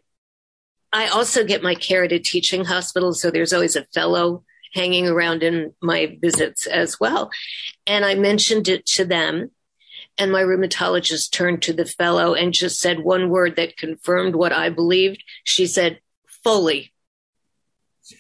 I 0.91 1.07
also 1.07 1.43
get 1.43 1.63
my 1.63 1.75
care 1.75 2.03
at 2.03 2.11
a 2.11 2.19
teaching 2.19 2.65
hospital, 2.65 3.13
so 3.13 3.31
there's 3.31 3.53
always 3.53 3.75
a 3.75 3.85
fellow 3.93 4.43
hanging 4.73 5.07
around 5.07 5.43
in 5.43 5.73
my 5.81 6.17
visits 6.21 6.67
as 6.67 6.99
well. 6.99 7.29
And 7.87 8.05
I 8.05 8.15
mentioned 8.15 8.67
it 8.67 8.85
to 8.87 9.05
them, 9.05 9.51
and 10.17 10.31
my 10.31 10.41
rheumatologist 10.41 11.31
turned 11.31 11.63
to 11.63 11.73
the 11.73 11.85
fellow 11.85 12.33
and 12.33 12.53
just 12.53 12.79
said 12.79 12.99
one 12.99 13.29
word 13.29 13.55
that 13.55 13.77
confirmed 13.77 14.35
what 14.35 14.53
I 14.53 14.69
believed. 14.69 15.23
She 15.43 15.65
said, 15.65 15.99
Foley. 16.43 16.93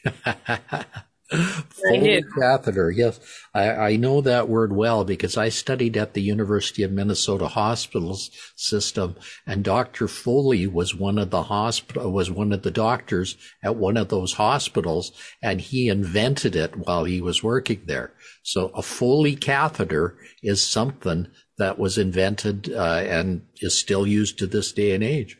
Foley 1.69 2.23
catheter. 2.37 2.91
Yes, 2.91 3.19
I, 3.53 3.69
I, 3.69 3.95
know 3.95 4.21
that 4.21 4.47
word 4.47 4.71
well 4.71 5.03
because 5.03 5.35
I 5.35 5.49
studied 5.49 5.97
at 5.97 6.13
the 6.13 6.21
University 6.21 6.83
of 6.83 6.91
Minnesota 6.91 7.47
hospitals 7.47 8.29
system, 8.55 9.15
and 9.47 9.63
Dr. 9.63 10.07
Foley 10.07 10.67
was 10.67 10.93
one 10.93 11.17
of 11.17 11.31
the 11.31 11.43
hospital 11.43 12.11
was 12.11 12.29
one 12.29 12.51
of 12.51 12.61
the 12.61 12.71
doctors 12.71 13.35
at 13.63 13.75
one 13.75 13.97
of 13.97 14.09
those 14.09 14.33
hospitals, 14.33 15.11
and 15.41 15.59
he 15.59 15.89
invented 15.89 16.55
it 16.55 16.75
while 16.75 17.05
he 17.05 17.19
was 17.19 17.41
working 17.41 17.81
there. 17.85 18.13
So 18.43 18.67
a 18.75 18.83
Foley 18.83 19.35
catheter 19.35 20.17
is 20.43 20.61
something 20.61 21.27
that 21.57 21.79
was 21.79 21.97
invented 21.97 22.71
uh, 22.71 23.03
and 23.07 23.41
is 23.57 23.79
still 23.79 24.05
used 24.05 24.37
to 24.39 24.47
this 24.47 24.71
day 24.71 24.91
and 24.91 25.03
age. 25.03 25.37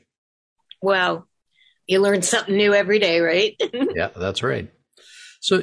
Wow, 0.81 1.25
you 1.85 1.99
learn 1.99 2.23
something 2.23 2.57
new 2.57 2.73
every 2.73 2.97
day, 2.97 3.19
right? 3.19 3.55
yeah, 3.95 4.09
that's 4.15 4.41
right. 4.41 4.71
So 5.39 5.61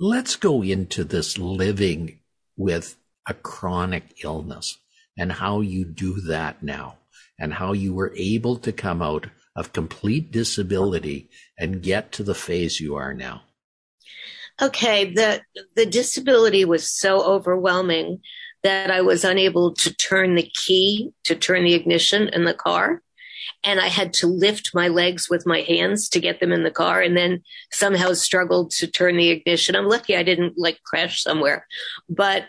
Let's 0.00 0.34
go 0.34 0.62
into 0.62 1.04
this 1.04 1.38
living 1.38 2.18
with 2.56 2.96
a 3.28 3.34
chronic 3.34 4.24
illness 4.24 4.78
and 5.16 5.30
how 5.30 5.60
you 5.60 5.84
do 5.84 6.20
that 6.22 6.62
now 6.62 6.98
and 7.38 7.54
how 7.54 7.72
you 7.72 7.94
were 7.94 8.12
able 8.16 8.56
to 8.56 8.72
come 8.72 9.00
out 9.00 9.28
of 9.54 9.72
complete 9.72 10.32
disability 10.32 11.30
and 11.56 11.82
get 11.82 12.10
to 12.12 12.24
the 12.24 12.34
phase 12.34 12.80
you 12.80 12.96
are 12.96 13.14
now. 13.14 13.42
Okay, 14.60 15.12
the 15.12 15.42
the 15.74 15.86
disability 15.86 16.64
was 16.64 16.88
so 16.88 17.22
overwhelming 17.22 18.20
that 18.62 18.90
I 18.90 19.00
was 19.00 19.24
unable 19.24 19.74
to 19.74 19.94
turn 19.94 20.34
the 20.34 20.50
key 20.54 21.12
to 21.24 21.34
turn 21.34 21.64
the 21.64 21.74
ignition 21.74 22.28
in 22.28 22.44
the 22.44 22.54
car 22.54 23.02
and 23.64 23.80
I 23.80 23.88
had 23.88 24.12
to 24.14 24.26
lift 24.26 24.74
my 24.74 24.88
legs 24.88 25.28
with 25.30 25.46
my 25.46 25.62
hands 25.62 26.08
to 26.10 26.20
get 26.20 26.38
them 26.38 26.52
in 26.52 26.62
the 26.62 26.70
car 26.70 27.00
and 27.00 27.16
then 27.16 27.42
somehow 27.72 28.12
struggled 28.12 28.70
to 28.72 28.86
turn 28.86 29.16
the 29.16 29.30
ignition. 29.30 29.74
I'm 29.74 29.88
lucky 29.88 30.16
I 30.16 30.22
didn't 30.22 30.58
like 30.58 30.82
crash 30.84 31.22
somewhere, 31.22 31.66
but 32.08 32.44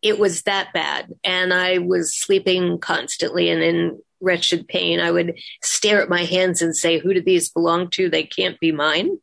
it 0.00 0.18
was 0.18 0.42
that 0.42 0.72
bad. 0.72 1.12
And 1.24 1.52
I 1.52 1.78
was 1.78 2.16
sleeping 2.16 2.78
constantly 2.78 3.50
and 3.50 3.62
in 3.62 4.00
wretched 4.20 4.68
pain. 4.68 5.00
I 5.00 5.10
would 5.10 5.38
stare 5.62 6.00
at 6.00 6.08
my 6.08 6.24
hands 6.24 6.62
and 6.62 6.76
say, 6.76 6.98
who 6.98 7.14
do 7.14 7.20
these 7.20 7.50
belong 7.50 7.90
to? 7.90 8.08
They 8.08 8.22
can't 8.22 8.60
be 8.60 8.70
mine. 8.70 9.18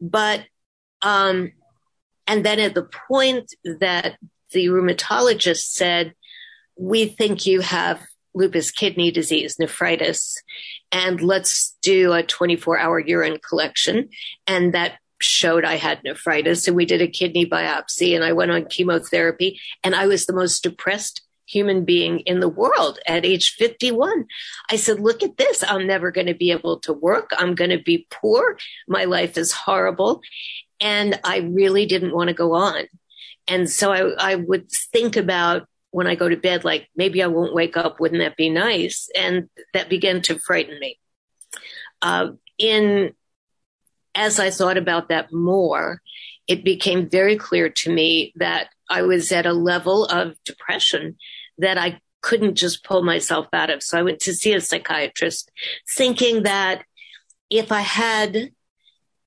But, 0.00 0.44
um, 1.02 1.52
and 2.26 2.44
then 2.44 2.58
at 2.58 2.74
the 2.74 2.88
point 3.08 3.54
that 3.64 4.16
the 4.50 4.66
rheumatologist 4.66 5.70
said, 5.70 6.14
we 6.78 7.06
think 7.06 7.46
you 7.46 7.60
have 7.60 8.00
lupus 8.36 8.70
kidney 8.70 9.10
disease, 9.10 9.58
nephritis, 9.58 10.36
and 10.92 11.20
let's 11.20 11.76
do 11.82 12.12
a 12.12 12.22
24 12.22 12.78
hour 12.78 13.00
urine 13.00 13.38
collection. 13.38 14.10
And 14.46 14.74
that 14.74 14.98
showed 15.20 15.64
I 15.64 15.76
had 15.76 16.04
nephritis. 16.04 16.68
And 16.68 16.76
we 16.76 16.84
did 16.84 17.02
a 17.02 17.08
kidney 17.08 17.46
biopsy 17.46 18.14
and 18.14 18.22
I 18.22 18.32
went 18.32 18.50
on 18.50 18.66
chemotherapy. 18.66 19.58
And 19.82 19.94
I 19.94 20.06
was 20.06 20.26
the 20.26 20.34
most 20.34 20.62
depressed 20.62 21.22
human 21.46 21.84
being 21.84 22.20
in 22.20 22.40
the 22.40 22.48
world 22.48 22.98
at 23.06 23.24
age 23.24 23.54
51. 23.56 24.26
I 24.70 24.76
said, 24.76 25.00
look 25.00 25.22
at 25.22 25.36
this. 25.36 25.64
I'm 25.66 25.86
never 25.86 26.10
going 26.10 26.26
to 26.26 26.34
be 26.34 26.50
able 26.50 26.80
to 26.80 26.92
work. 26.92 27.30
I'm 27.38 27.54
going 27.54 27.70
to 27.70 27.82
be 27.82 28.06
poor. 28.10 28.58
My 28.88 29.04
life 29.04 29.38
is 29.38 29.52
horrible. 29.52 30.20
And 30.80 31.18
I 31.24 31.38
really 31.38 31.86
didn't 31.86 32.14
want 32.14 32.28
to 32.28 32.34
go 32.34 32.54
on. 32.54 32.84
And 33.48 33.70
so 33.70 33.92
I, 33.92 34.32
I 34.32 34.34
would 34.34 34.70
think 34.70 35.16
about 35.16 35.68
when 35.90 36.06
I 36.06 36.14
go 36.14 36.28
to 36.28 36.36
bed, 36.36 36.64
like 36.64 36.88
maybe 36.96 37.22
I 37.22 37.26
won't 37.28 37.54
wake 37.54 37.76
up. 37.76 38.00
Wouldn't 38.00 38.20
that 38.20 38.36
be 38.36 38.50
nice? 38.50 39.08
And 39.16 39.48
that 39.72 39.88
began 39.88 40.20
to 40.22 40.38
frighten 40.38 40.78
me. 40.78 40.98
Uh, 42.02 42.32
in 42.58 43.12
as 44.14 44.40
I 44.40 44.50
thought 44.50 44.78
about 44.78 45.10
that 45.10 45.32
more, 45.32 46.00
it 46.48 46.64
became 46.64 47.08
very 47.08 47.36
clear 47.36 47.68
to 47.68 47.92
me 47.92 48.32
that 48.36 48.68
I 48.88 49.02
was 49.02 49.30
at 49.32 49.46
a 49.46 49.52
level 49.52 50.06
of 50.06 50.36
depression 50.44 51.16
that 51.58 51.76
I 51.76 52.00
couldn't 52.22 52.56
just 52.56 52.82
pull 52.82 53.02
myself 53.02 53.46
out 53.52 53.70
of. 53.70 53.82
So 53.82 53.98
I 53.98 54.02
went 54.02 54.20
to 54.20 54.34
see 54.34 54.52
a 54.52 54.60
psychiatrist 54.60 55.50
thinking 55.96 56.44
that 56.44 56.82
if 57.50 57.70
I 57.70 57.80
had 57.80 58.52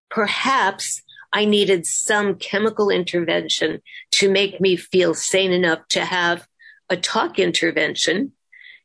perhaps 0.09 1.01
I 1.31 1.45
needed 1.45 1.85
some 1.85 2.35
chemical 2.35 2.89
intervention 2.89 3.81
to 4.13 4.31
make 4.31 4.59
me 4.59 4.75
feel 4.75 5.13
sane 5.13 5.51
enough 5.51 5.79
to 5.89 6.03
have 6.03 6.47
a 6.89 6.97
talk 6.97 7.39
intervention, 7.39 8.33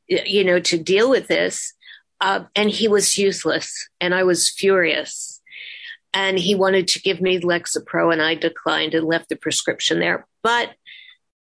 you 0.06 0.44
know, 0.44 0.60
to 0.60 0.78
deal 0.78 1.10
with 1.10 1.26
this. 1.26 1.74
Uh, 2.20 2.44
and 2.54 2.70
he 2.70 2.88
was 2.88 3.18
useless 3.18 3.88
and 4.00 4.14
I 4.14 4.22
was 4.22 4.48
furious. 4.48 5.40
And 6.12 6.38
he 6.38 6.54
wanted 6.54 6.86
to 6.88 7.02
give 7.02 7.20
me 7.20 7.40
Lexapro 7.40 8.12
and 8.12 8.22
I 8.22 8.34
declined 8.34 8.94
and 8.94 9.04
left 9.04 9.28
the 9.28 9.36
prescription 9.36 9.98
there. 9.98 10.26
But 10.42 10.74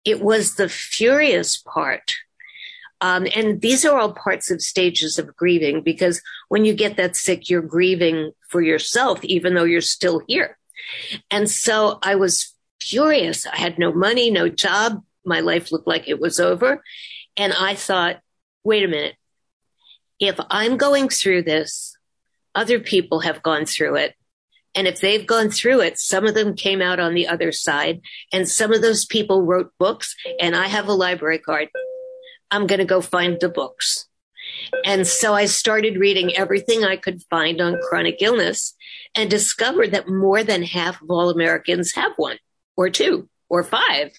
it 0.04 0.20
was 0.20 0.54
the 0.54 0.68
furious 0.68 1.56
part. 1.56 2.12
Um, 3.00 3.26
and 3.34 3.60
these 3.60 3.84
are 3.84 3.98
all 3.98 4.12
parts 4.12 4.50
of 4.50 4.62
stages 4.62 5.18
of 5.18 5.34
grieving 5.34 5.82
because 5.82 6.22
when 6.48 6.64
you 6.64 6.72
get 6.72 6.96
that 6.96 7.16
sick, 7.16 7.50
you're 7.50 7.60
grieving 7.60 8.30
for 8.48 8.62
yourself, 8.62 9.24
even 9.24 9.54
though 9.54 9.64
you're 9.64 9.80
still 9.80 10.22
here. 10.28 10.56
And 11.30 11.50
so 11.50 11.98
I 12.02 12.14
was 12.14 12.54
furious. 12.80 13.44
I 13.44 13.56
had 13.56 13.78
no 13.78 13.92
money, 13.92 14.30
no 14.30 14.48
job, 14.48 15.02
my 15.24 15.40
life 15.40 15.72
looked 15.72 15.86
like 15.86 16.08
it 16.08 16.20
was 16.20 16.40
over. 16.40 16.82
And 17.36 17.52
I 17.52 17.74
thought, 17.74 18.20
wait 18.64 18.84
a 18.84 18.88
minute. 18.88 19.16
If 20.18 20.38
I'm 20.50 20.76
going 20.76 21.08
through 21.08 21.42
this, 21.42 21.96
other 22.54 22.78
people 22.78 23.20
have 23.20 23.42
gone 23.42 23.64
through 23.66 23.96
it. 23.96 24.14
And 24.74 24.86
if 24.86 25.00
they've 25.00 25.26
gone 25.26 25.50
through 25.50 25.80
it, 25.80 25.98
some 25.98 26.26
of 26.26 26.34
them 26.34 26.54
came 26.54 26.80
out 26.80 26.98
on 26.98 27.14
the 27.14 27.28
other 27.28 27.52
side 27.52 28.00
and 28.32 28.48
some 28.48 28.72
of 28.72 28.80
those 28.80 29.04
people 29.04 29.42
wrote 29.42 29.72
books 29.78 30.14
and 30.40 30.56
I 30.56 30.68
have 30.68 30.88
a 30.88 30.94
library 30.94 31.38
card. 31.38 31.68
I'm 32.50 32.66
going 32.66 32.78
to 32.78 32.84
go 32.84 33.00
find 33.00 33.38
the 33.38 33.48
books. 33.48 34.06
And 34.84 35.06
so 35.06 35.34
I 35.34 35.46
started 35.46 35.98
reading 35.98 36.36
everything 36.36 36.84
I 36.84 36.96
could 36.96 37.22
find 37.30 37.60
on 37.60 37.80
chronic 37.88 38.20
illness 38.20 38.74
and 39.14 39.30
discovered 39.30 39.92
that 39.92 40.08
more 40.08 40.42
than 40.42 40.62
half 40.62 41.00
of 41.02 41.10
all 41.10 41.30
Americans 41.30 41.94
have 41.94 42.12
one 42.16 42.38
or 42.76 42.90
two 42.90 43.28
or 43.48 43.62
five. 43.62 44.12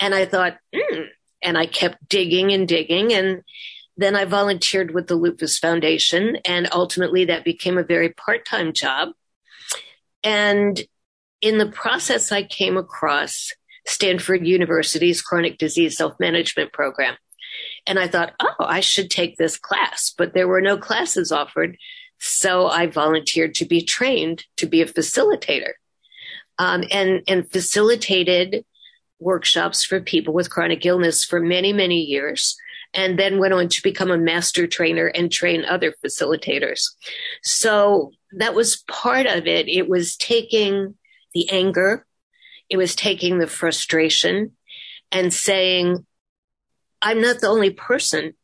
And 0.00 0.14
I 0.14 0.24
thought, 0.24 0.58
hmm. 0.74 1.02
And 1.40 1.56
I 1.56 1.66
kept 1.66 2.08
digging 2.08 2.52
and 2.52 2.66
digging. 2.66 3.12
And 3.12 3.42
then 3.96 4.16
I 4.16 4.24
volunteered 4.24 4.92
with 4.92 5.08
the 5.08 5.16
Lupus 5.16 5.58
Foundation, 5.58 6.36
and 6.44 6.68
ultimately 6.72 7.26
that 7.26 7.44
became 7.44 7.78
a 7.78 7.84
very 7.84 8.10
part 8.10 8.44
time 8.44 8.72
job. 8.72 9.10
And 10.22 10.80
in 11.40 11.58
the 11.58 11.70
process, 11.70 12.32
I 12.32 12.44
came 12.44 12.76
across 12.76 13.52
Stanford 13.86 14.46
University's 14.46 15.22
chronic 15.22 15.58
disease 15.58 15.96
self 15.96 16.18
management 16.20 16.72
program. 16.72 17.16
And 17.86 17.98
I 17.98 18.06
thought, 18.06 18.34
oh, 18.40 18.54
I 18.60 18.80
should 18.80 19.10
take 19.10 19.36
this 19.36 19.56
class, 19.56 20.14
but 20.16 20.34
there 20.34 20.46
were 20.46 20.60
no 20.60 20.76
classes 20.76 21.32
offered. 21.32 21.76
So 22.20 22.66
I 22.66 22.86
volunteered 22.86 23.54
to 23.56 23.64
be 23.64 23.82
trained 23.82 24.44
to 24.56 24.66
be 24.66 24.82
a 24.82 24.86
facilitator 24.86 25.72
um, 26.58 26.84
and, 26.90 27.22
and 27.26 27.50
facilitated 27.50 28.64
workshops 29.20 29.84
for 29.84 30.00
people 30.00 30.32
with 30.32 30.50
chronic 30.50 30.84
illness 30.86 31.24
for 31.24 31.40
many, 31.40 31.72
many 31.72 32.00
years 32.00 32.56
and 32.94 33.18
then 33.18 33.38
went 33.38 33.52
on 33.52 33.68
to 33.68 33.82
become 33.82 34.10
a 34.10 34.18
master 34.18 34.66
trainer 34.66 35.06
and 35.06 35.30
train 35.30 35.64
other 35.64 35.94
facilitators. 36.04 36.90
So 37.42 38.12
that 38.32 38.54
was 38.54 38.82
part 38.88 39.26
of 39.26 39.46
it. 39.46 39.68
It 39.68 39.88
was 39.88 40.16
taking 40.16 40.94
the 41.34 41.50
anger, 41.50 42.06
it 42.70 42.76
was 42.76 42.94
taking 42.94 43.38
the 43.38 43.46
frustration 43.46 44.52
and 45.12 45.32
saying, 45.32 46.06
I'm 47.00 47.20
not 47.20 47.40
the 47.40 47.48
only 47.48 47.70
person. 47.70 48.34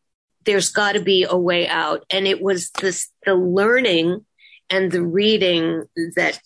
There's 0.45 0.71
got 0.71 0.93
to 0.93 1.00
be 1.00 1.26
a 1.28 1.37
way 1.37 1.66
out. 1.66 2.04
And 2.11 2.26
it 2.26 2.40
was 2.40 2.71
this, 2.71 3.11
the 3.25 3.35
learning 3.35 4.25
and 4.71 4.93
the 4.93 5.02
reading 5.02 5.85
that, 6.16 6.40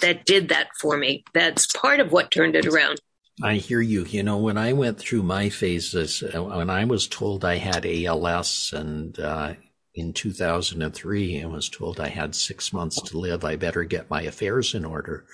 that 0.00 0.24
did 0.24 0.48
that 0.48 0.68
for 0.80 0.96
me. 0.96 1.24
That's 1.34 1.66
part 1.66 2.00
of 2.00 2.12
what 2.12 2.30
turned 2.30 2.56
it 2.56 2.66
around. 2.66 3.00
I 3.40 3.54
hear 3.54 3.80
you. 3.80 4.04
You 4.04 4.22
know, 4.22 4.36
when 4.36 4.58
I 4.58 4.72
went 4.72 4.98
through 4.98 5.22
my 5.22 5.48
phases, 5.48 6.22
uh, 6.22 6.42
when 6.42 6.68
I 6.68 6.84
was 6.84 7.06
told 7.06 7.44
I 7.44 7.56
had 7.56 7.86
ALS 7.86 8.74
and 8.76 9.18
uh, 9.18 9.54
in 9.94 10.12
2003 10.12 11.36
and 11.36 11.52
was 11.52 11.68
told 11.68 11.98
I 12.00 12.08
had 12.08 12.34
six 12.34 12.72
months 12.72 13.00
to 13.00 13.18
live, 13.18 13.44
I 13.44 13.56
better 13.56 13.84
get 13.84 14.10
my 14.10 14.22
affairs 14.22 14.74
in 14.74 14.84
order. 14.84 15.24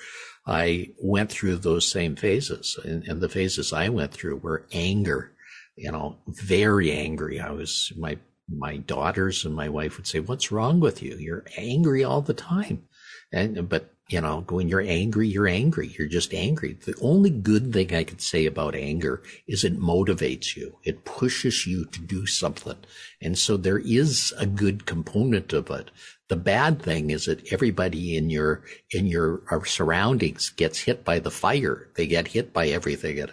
I 0.47 0.91
went 1.03 1.31
through 1.31 1.57
those 1.57 1.91
same 1.91 2.15
phases 2.17 2.79
and, 2.85 3.03
and 3.05 3.21
the 3.21 3.29
phases 3.29 3.73
I 3.73 3.89
went 3.89 4.13
through 4.13 4.37
were 4.37 4.67
anger, 4.73 5.33
you 5.77 5.91
know, 5.91 6.17
very 6.29 6.93
angry. 6.93 7.41
I 7.41 7.51
was, 7.51 7.93
my, 7.97 8.19
my 8.49 8.79
daughters 8.79 9.45
and 9.45 9.55
my 9.55 9.69
wife 9.69 9.97
would 9.97 10.07
say, 10.07 10.21
what's 10.21 10.53
wrong 10.53 10.81
with 10.81 11.03
you? 11.03 11.17
You're 11.17 11.45
angry 11.57 12.05
all 12.05 12.23
the 12.23 12.35
time. 12.35 12.85
And, 13.33 13.69
but 13.69 13.93
you 14.09 14.23
know, 14.23 14.45
when 14.49 14.69
you're 14.69 14.81
angry, 14.81 15.29
you're 15.29 15.47
angry. 15.47 15.95
You're 15.99 16.09
just 16.09 16.33
angry. 16.33 16.73
The 16.73 16.95
only 17.03 17.29
good 17.29 17.75
thing 17.75 17.95
I 17.95 18.05
could 18.05 18.23
say 18.23 18.47
about 18.47 18.75
anger 18.75 19.23
is 19.47 19.65
it 19.65 19.79
motivates 19.79 20.57
you. 20.57 20.79
It 20.83 21.05
pushes 21.05 21.67
you 21.67 21.85
to 21.85 22.01
do 22.01 22.25
something. 22.25 22.77
And 23.21 23.37
so 23.39 23.59
there 23.59 23.79
is 23.79 24.33
a 24.39 24.47
good 24.47 24.87
component 24.87 25.53
of 25.53 25.71
it. 25.71 25.91
The 26.29 26.37
bad 26.37 26.81
thing 26.83 27.11
is 27.11 27.27
that 27.27 27.53
everybody 27.53 28.17
in 28.17 28.31
your, 28.31 28.65
in 28.91 29.07
your 29.07 29.43
uh, 29.51 29.63
surroundings 29.65 30.49
gets 30.51 30.81
hit 30.81 31.05
by 31.05 31.19
the 31.19 31.31
fire. 31.31 31.89
They 31.97 32.07
get 32.07 32.29
hit 32.29 32.55
by 32.55 32.69
everything. 32.69 33.27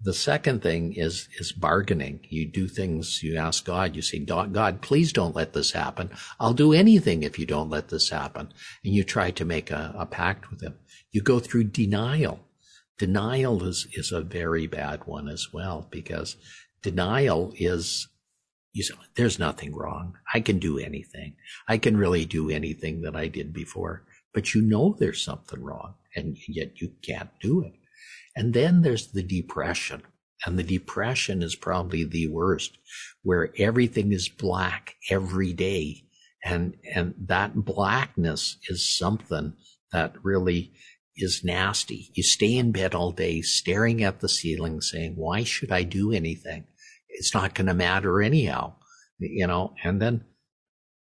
The 0.00 0.14
second 0.14 0.62
thing 0.62 0.94
is, 0.94 1.28
is 1.40 1.50
bargaining. 1.50 2.20
You 2.28 2.46
do 2.46 2.68
things, 2.68 3.20
you 3.24 3.36
ask 3.36 3.64
God, 3.64 3.96
you 3.96 4.02
say, 4.02 4.20
God, 4.20 4.80
please 4.80 5.12
don't 5.12 5.34
let 5.34 5.54
this 5.54 5.72
happen. 5.72 6.10
I'll 6.38 6.54
do 6.54 6.72
anything 6.72 7.24
if 7.24 7.36
you 7.36 7.46
don't 7.46 7.68
let 7.68 7.88
this 7.88 8.10
happen. 8.10 8.52
And 8.84 8.94
you 8.94 9.02
try 9.02 9.32
to 9.32 9.44
make 9.44 9.72
a, 9.72 9.92
a 9.98 10.06
pact 10.06 10.50
with 10.50 10.62
him. 10.62 10.78
You 11.10 11.20
go 11.20 11.40
through 11.40 11.64
denial. 11.64 12.38
Denial 12.96 13.64
is, 13.64 13.88
is 13.92 14.12
a 14.12 14.20
very 14.20 14.68
bad 14.68 15.04
one 15.06 15.28
as 15.28 15.52
well 15.52 15.88
because 15.90 16.36
denial 16.82 17.52
is, 17.56 18.06
you 18.72 18.84
say, 18.84 18.94
there's 19.16 19.38
nothing 19.40 19.74
wrong. 19.74 20.16
I 20.32 20.40
can 20.40 20.60
do 20.60 20.78
anything. 20.78 21.34
I 21.66 21.76
can 21.78 21.96
really 21.96 22.24
do 22.24 22.50
anything 22.50 23.02
that 23.02 23.16
I 23.16 23.26
did 23.26 23.52
before, 23.52 24.04
but 24.32 24.54
you 24.54 24.62
know 24.62 24.94
there's 24.96 25.24
something 25.24 25.60
wrong 25.60 25.94
and 26.14 26.36
yet 26.46 26.80
you 26.80 26.92
can't 27.02 27.30
do 27.40 27.62
it. 27.62 27.72
And 28.36 28.54
then 28.54 28.82
there's 28.82 29.12
the 29.12 29.22
depression. 29.22 30.02
And 30.46 30.58
the 30.58 30.62
depression 30.62 31.42
is 31.42 31.56
probably 31.56 32.04
the 32.04 32.28
worst, 32.28 32.78
where 33.22 33.52
everything 33.58 34.12
is 34.12 34.28
black 34.28 34.94
every 35.10 35.52
day. 35.52 36.04
And, 36.44 36.76
and 36.94 37.14
that 37.26 37.64
blackness 37.64 38.56
is 38.68 38.96
something 38.96 39.54
that 39.92 40.14
really 40.22 40.72
is 41.16 41.42
nasty. 41.42 42.10
You 42.14 42.22
stay 42.22 42.56
in 42.56 42.70
bed 42.70 42.94
all 42.94 43.10
day 43.10 43.42
staring 43.42 44.04
at 44.04 44.20
the 44.20 44.28
ceiling 44.28 44.80
saying, 44.80 45.14
why 45.16 45.42
should 45.42 45.72
I 45.72 45.82
do 45.82 46.12
anything? 46.12 46.64
It's 47.08 47.34
not 47.34 47.54
going 47.54 47.66
to 47.66 47.74
matter 47.74 48.22
anyhow, 48.22 48.74
you 49.18 49.46
know, 49.48 49.74
and 49.82 50.00
then 50.00 50.24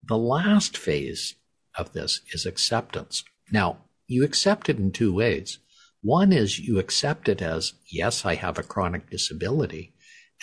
the 0.04 0.18
last 0.18 0.78
phase 0.78 1.36
of 1.76 1.94
this 1.94 2.22
is 2.32 2.46
acceptance. 2.46 3.24
Now 3.52 3.78
you 4.06 4.24
accept 4.24 4.70
it 4.70 4.78
in 4.78 4.92
two 4.92 5.14
ways. 5.14 5.58
One 6.04 6.34
is 6.34 6.60
you 6.60 6.80
accept 6.80 7.30
it 7.30 7.42
as, 7.42 7.74
yes, 7.90 8.26
I 8.26 8.36
have 8.36 8.60
a 8.60 8.64
chronic 8.64 9.10
disability. 9.10 9.94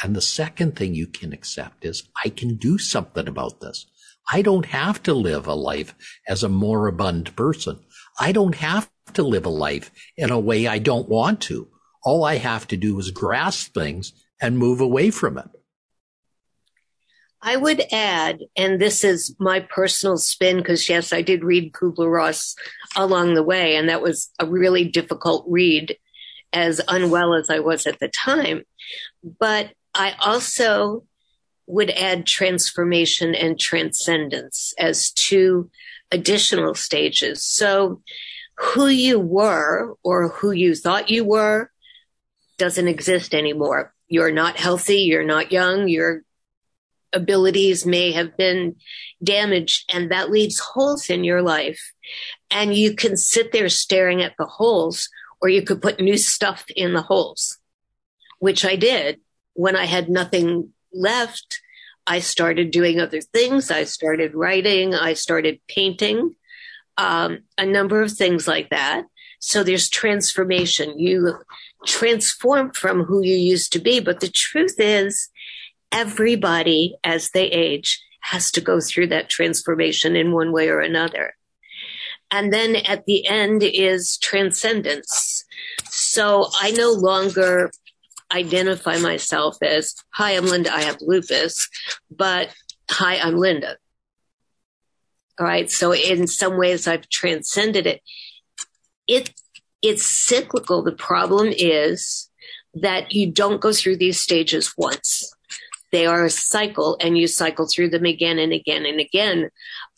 And 0.02 0.16
the 0.16 0.22
second 0.22 0.74
thing 0.74 0.94
you 0.94 1.06
can 1.06 1.34
accept 1.34 1.84
is, 1.84 2.08
I 2.24 2.30
can 2.30 2.56
do 2.56 2.78
something 2.78 3.28
about 3.28 3.60
this. 3.60 3.84
I 4.32 4.40
don't 4.40 4.64
have 4.64 5.02
to 5.02 5.12
live 5.12 5.46
a 5.46 5.54
life 5.54 5.94
as 6.26 6.42
a 6.42 6.48
moribund 6.48 7.36
person. 7.36 7.80
I 8.18 8.32
don't 8.32 8.54
have 8.54 8.90
to 9.12 9.22
live 9.22 9.44
a 9.44 9.50
life 9.50 9.90
in 10.16 10.30
a 10.30 10.40
way 10.40 10.66
I 10.66 10.78
don't 10.78 11.10
want 11.10 11.42
to. 11.42 11.68
All 12.04 12.24
I 12.24 12.36
have 12.36 12.66
to 12.68 12.78
do 12.78 12.98
is 12.98 13.10
grasp 13.10 13.74
things 13.74 14.14
and 14.40 14.56
move 14.56 14.80
away 14.80 15.10
from 15.10 15.36
it. 15.36 15.50
I 17.42 17.56
would 17.56 17.82
add, 17.90 18.40
and 18.56 18.80
this 18.80 19.02
is 19.02 19.34
my 19.38 19.60
personal 19.60 20.18
spin, 20.18 20.58
because 20.58 20.88
yes, 20.88 21.12
I 21.12 21.22
did 21.22 21.42
read 21.42 21.72
Kubler 21.72 22.12
Ross 22.12 22.54
along 22.96 23.34
the 23.34 23.42
way, 23.42 23.76
and 23.76 23.88
that 23.88 24.02
was 24.02 24.30
a 24.38 24.46
really 24.46 24.84
difficult 24.84 25.46
read, 25.48 25.96
as 26.52 26.80
unwell 26.86 27.34
as 27.34 27.48
I 27.48 27.60
was 27.60 27.86
at 27.86 27.98
the 27.98 28.08
time. 28.08 28.64
But 29.38 29.70
I 29.94 30.14
also 30.20 31.04
would 31.66 31.90
add 31.90 32.26
transformation 32.26 33.34
and 33.34 33.58
transcendence 33.58 34.74
as 34.78 35.10
two 35.10 35.70
additional 36.10 36.74
stages. 36.74 37.42
So, 37.42 38.02
who 38.56 38.88
you 38.88 39.18
were 39.18 39.94
or 40.02 40.28
who 40.28 40.50
you 40.50 40.74
thought 40.74 41.08
you 41.08 41.24
were 41.24 41.70
doesn't 42.58 42.88
exist 42.88 43.34
anymore. 43.34 43.94
You're 44.08 44.32
not 44.32 44.58
healthy, 44.58 45.02
you're 45.02 45.24
not 45.24 45.52
young, 45.52 45.88
you're 45.88 46.22
abilities 47.12 47.84
may 47.84 48.12
have 48.12 48.36
been 48.36 48.76
damaged 49.22 49.92
and 49.92 50.10
that 50.10 50.30
leaves 50.30 50.58
holes 50.58 51.10
in 51.10 51.24
your 51.24 51.42
life. 51.42 51.92
And 52.50 52.74
you 52.74 52.94
can 52.94 53.16
sit 53.16 53.52
there 53.52 53.68
staring 53.68 54.22
at 54.22 54.34
the 54.38 54.46
holes 54.46 55.08
or 55.40 55.48
you 55.48 55.62
could 55.62 55.82
put 55.82 56.00
new 56.00 56.16
stuff 56.16 56.64
in 56.74 56.92
the 56.92 57.02
holes, 57.02 57.58
which 58.38 58.64
I 58.64 58.76
did 58.76 59.20
when 59.54 59.76
I 59.76 59.86
had 59.86 60.08
nothing 60.08 60.72
left. 60.92 61.60
I 62.06 62.20
started 62.20 62.70
doing 62.70 63.00
other 63.00 63.20
things. 63.20 63.70
I 63.70 63.84
started 63.84 64.34
writing. 64.34 64.94
I 64.94 65.14
started 65.14 65.60
painting, 65.68 66.34
um, 66.96 67.40
a 67.56 67.66
number 67.66 68.02
of 68.02 68.12
things 68.12 68.48
like 68.48 68.70
that. 68.70 69.04
So 69.38 69.64
there's 69.64 69.88
transformation. 69.88 70.98
You 70.98 71.38
transform 71.86 72.72
from 72.72 73.04
who 73.04 73.22
you 73.22 73.36
used 73.36 73.72
to 73.72 73.78
be. 73.78 74.00
But 74.00 74.20
the 74.20 74.28
truth 74.28 74.74
is, 74.78 75.29
everybody 75.92 76.96
as 77.04 77.30
they 77.30 77.46
age 77.46 78.02
has 78.20 78.50
to 78.52 78.60
go 78.60 78.80
through 78.80 79.08
that 79.08 79.28
transformation 79.28 80.16
in 80.16 80.32
one 80.32 80.52
way 80.52 80.68
or 80.68 80.80
another. 80.80 81.34
And 82.30 82.52
then 82.52 82.76
at 82.76 83.06
the 83.06 83.26
end 83.26 83.62
is 83.62 84.18
transcendence. 84.18 85.44
So 85.84 86.48
I 86.60 86.70
no 86.70 86.92
longer 86.92 87.70
identify 88.32 88.98
myself 88.98 89.56
as, 89.62 89.94
hi, 90.10 90.36
I'm 90.36 90.46
Linda, 90.46 90.72
I 90.72 90.82
have 90.82 90.98
lupus, 91.00 91.68
but 92.10 92.54
hi, 92.88 93.18
I'm 93.18 93.36
Linda. 93.36 93.76
All 95.40 95.46
right. 95.46 95.70
So 95.70 95.92
in 95.92 96.26
some 96.26 96.58
ways 96.58 96.86
I've 96.86 97.08
transcended 97.08 97.86
it. 97.86 98.02
It, 99.06 99.32
it's 99.82 100.04
cyclical. 100.04 100.82
The 100.82 100.92
problem 100.92 101.48
is 101.50 102.30
that 102.74 103.12
you 103.12 103.32
don't 103.32 103.60
go 103.60 103.72
through 103.72 103.96
these 103.96 104.20
stages 104.20 104.74
once. 104.76 105.32
They 105.92 106.06
are 106.06 106.24
a 106.24 106.30
cycle 106.30 106.96
and 107.00 107.18
you 107.18 107.26
cycle 107.26 107.66
through 107.66 107.90
them 107.90 108.04
again 108.04 108.38
and 108.38 108.52
again 108.52 108.86
and 108.86 109.00
again. 109.00 109.50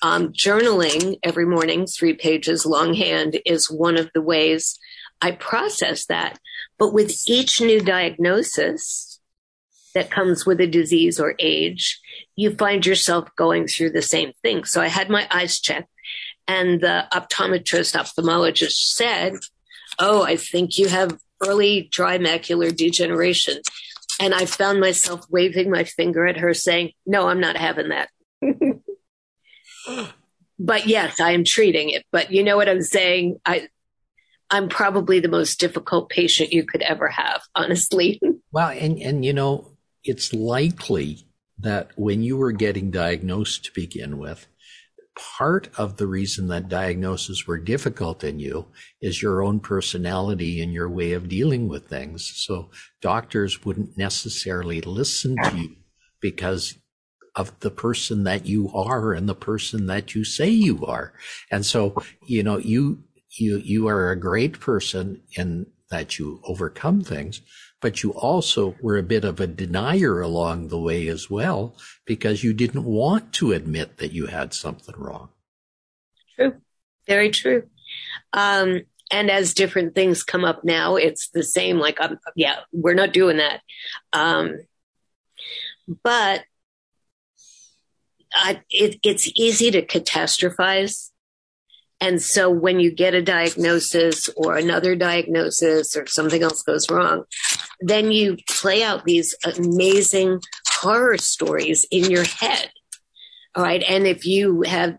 Um, 0.03 0.33
journaling 0.33 1.19
every 1.23 1.45
morning, 1.45 1.87
three 1.87 2.15
pages 2.15 2.65
longhand 2.65 3.39
is 3.45 3.71
one 3.71 3.99
of 3.99 4.11
the 4.15 4.23
ways 4.23 4.79
I 5.21 5.33
process 5.33 6.07
that. 6.07 6.39
But 6.79 6.93
with 6.93 7.29
each 7.29 7.61
new 7.61 7.81
diagnosis 7.81 9.21
that 9.95 10.11
comes 10.11 10.47
with 10.47 10.61
a 10.61 10.67
disease 10.67 11.21
or 11.21 11.35
age, 11.39 12.01
you 12.35 12.57
find 12.57 12.85
yourself 12.85 13.29
going 13.37 13.67
through 13.67 13.91
the 13.91 14.03
same 14.03 14.33
thing. 14.43 14.65
So 14.65 14.81
I 14.81 14.89
had 14.89 15.11
my 15.11 15.29
eyes 15.31 15.61
checked 15.61 15.89
and 16.49 16.81
the 16.81 17.07
optometrist 17.13 17.95
ophthalmologist 17.95 18.95
said, 18.95 19.35
Oh, 19.99 20.23
I 20.23 20.37
think 20.37 20.79
you 20.79 20.89
have 20.89 21.19
early 21.47 21.89
dry 21.93 22.19
macular 22.19 22.75
degeneration. 22.75 23.61
And 24.23 24.33
I 24.33 24.47
found 24.47 24.79
myself 24.79 25.27
waving 25.31 25.69
my 25.69 25.83
finger 25.83 26.29
at 26.29 26.37
her 26.37 26.55
saying, 26.55 26.93
no, 27.05 27.27
I'm 27.27 27.41
not 27.41 27.57
having 27.57 27.89
that. 27.89 28.09
but 30.61 30.87
yes, 30.87 31.19
I 31.19 31.33
am 31.33 31.43
treating 31.43 31.91
it. 31.91 32.05
But 32.13 32.31
you 32.31 32.45
know 32.45 32.57
what 32.57 32.69
I'm 32.69 32.83
saying? 32.83 33.41
I, 33.45 33.67
I'm 34.49 34.69
probably 34.69 35.19
the 35.19 35.29
most 35.29 35.59
difficult 35.59 36.09
patient 36.09 36.53
you 36.53 36.65
could 36.65 36.83
ever 36.83 37.09
have, 37.09 37.43
honestly. 37.55 38.21
Well, 38.55 38.69
and, 38.69 38.99
and 38.99 39.25
you 39.25 39.33
know, 39.33 39.79
it's 40.05 40.35
likely 40.35 41.27
that 41.59 41.93
when 41.97 42.23
you 42.23 42.37
were 42.37 42.53
getting 42.53 42.91
diagnosed 42.91 43.65
to 43.65 43.73
begin 43.73 44.19
with, 44.19 44.47
part 45.15 45.69
of 45.77 45.97
the 45.97 46.07
reason 46.07 46.49
that 46.49 46.69
diagnoses 46.69 47.47
were 47.47 47.59
difficult 47.59 48.25
in 48.25 48.39
you 48.39 48.67
is 49.01 49.23
your 49.23 49.43
own 49.43 49.61
personality 49.61 50.61
and 50.63 50.73
your 50.73 50.89
way 50.89 51.13
of 51.13 51.29
dealing 51.29 51.69
with 51.69 51.89
things. 51.89 52.33
So 52.37 52.71
doctors 53.01 53.65
wouldn't 53.65 53.99
necessarily 53.99 54.81
listen 54.81 55.37
to 55.43 55.57
you 55.57 55.77
because 56.21 56.79
of 57.35 57.59
the 57.61 57.71
person 57.71 58.25
that 58.25 58.47
you 58.47 58.71
are 58.75 59.13
and 59.13 59.29
the 59.29 59.35
person 59.35 59.87
that 59.87 60.15
you 60.15 60.25
say 60.25 60.49
you 60.49 60.85
are. 60.85 61.13
And 61.51 61.65
so, 61.65 61.95
you 62.27 62.43
know, 62.43 62.59
you, 62.59 63.05
you, 63.39 63.59
you 63.59 63.89
are 63.89 64.11
a 64.11 64.21
great 64.21 64.61
person 64.61 65.23
in 65.37 65.67
that 65.91 66.19
you 66.19 66.41
overcome 66.45 67.03
things, 67.03 67.43
but 67.83 68.03
you 68.03 68.13
also 68.13 68.75
were 68.81 68.97
a 68.97 69.03
bit 69.03 69.25
of 69.25 69.41
a 69.41 69.47
denier 69.47 70.23
along 70.23 70.69
the 70.69 70.79
way 70.79 71.09
as 71.09 71.29
well 71.29 71.77
because 72.07 72.43
you 72.43 72.55
didn't 72.55 72.85
want 72.85 73.33
to 73.35 73.53
admit 73.53 73.99
that 73.99 74.13
you 74.13 74.27
had 74.27 74.55
something 74.55 74.95
wrong. 74.97 75.29
True. 76.37 76.55
Very 77.07 77.31
true. 77.31 77.65
Um, 78.33 78.83
and 79.11 79.31
as 79.31 79.53
different 79.53 79.95
things 79.95 80.23
come 80.23 80.45
up 80.45 80.65
now, 80.65 80.97
it's 80.97 81.29
the 81.29 81.43
same. 81.43 81.79
Like, 81.79 82.01
um, 82.01 82.19
yeah, 82.35 82.61
we're 82.73 82.95
not 82.95 83.13
doing 83.13 83.37
that. 83.37 83.61
Um, 84.15 84.61
but 86.03 86.45
I, 88.33 88.63
it, 88.71 88.99
it's 89.03 89.31
easy 89.35 89.71
to 89.73 89.85
catastrophize 89.85 91.11
and 92.03 92.21
so 92.21 92.51
when 92.51 92.81
you 92.81 92.91
get 92.91 93.15
a 93.15 93.23
diagnosis 93.23 94.29
or 94.37 94.57
another 94.57 94.97
diagnosis 94.97 95.97
or 95.97 96.05
something 96.09 96.43
else 96.43 96.65
goes 96.65 96.91
wrong, 96.91 97.23
then 97.81 98.11
you 98.11 98.39
play 98.51 98.83
out 98.83 99.05
these 99.05 99.37
amazing 99.45 100.41
horror 100.67 101.17
stories 101.17 101.87
in 101.93 102.11
your 102.11 102.25
head. 102.25 102.73
All 103.55 103.63
right. 103.63 103.85
And 103.89 104.05
if 104.05 104.27
you 104.27 104.63
have 104.63 104.99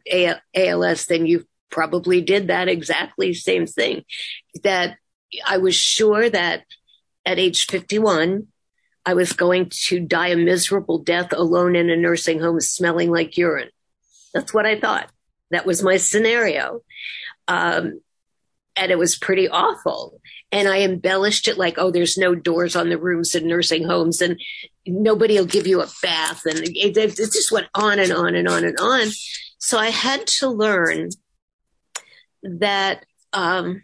ALS, 0.55 1.07
then 1.07 1.25
you 1.25 1.45
probably 1.69 2.21
did 2.21 2.47
that 2.47 2.69
exactly 2.69 3.33
same 3.33 3.67
thing 3.67 4.05
that 4.63 4.95
I 5.45 5.57
was 5.57 5.75
sure 5.75 6.29
that 6.29 6.63
at 7.25 7.37
age 7.37 7.65
51, 7.67 8.47
I 9.05 9.13
was 9.13 9.33
going 9.33 9.71
to 9.87 9.99
die 9.99 10.29
a 10.29 10.37
miserable 10.37 10.99
death 10.99 11.33
alone 11.33 11.75
in 11.75 11.89
a 11.89 11.97
nursing 11.97 12.39
home 12.39 12.61
smelling 12.61 13.11
like 13.11 13.37
urine. 13.37 13.71
That's 14.33 14.53
what 14.53 14.65
I 14.65 14.79
thought. 14.79 15.09
That 15.53 15.65
was 15.65 15.81
my 15.81 15.97
scenario. 15.97 16.81
Um, 17.47 18.01
and 18.75 18.91
it 18.91 18.97
was 18.97 19.15
pretty 19.15 19.47
awful. 19.47 20.19
And 20.51 20.67
I 20.67 20.81
embellished 20.81 21.47
it 21.47 21.57
like, 21.57 21.77
oh, 21.77 21.91
there's 21.91 22.17
no 22.17 22.35
doors 22.35 22.75
on 22.75 22.89
the 22.89 22.97
rooms 22.97 23.35
in 23.35 23.47
nursing 23.47 23.85
homes 23.85 24.21
and 24.21 24.39
nobody 24.85 25.37
will 25.37 25.45
give 25.45 25.67
you 25.67 25.81
a 25.81 25.89
bath. 26.01 26.45
And 26.45 26.59
it, 26.59 26.97
it 26.97 27.15
just 27.17 27.51
went 27.51 27.67
on 27.73 27.99
and 27.99 28.11
on 28.11 28.35
and 28.35 28.47
on 28.47 28.63
and 28.63 28.77
on. 28.79 29.07
So 29.57 29.77
I 29.77 29.89
had 29.89 30.27
to 30.39 30.49
learn 30.49 31.09
that 32.43 33.05
um, 33.31 33.83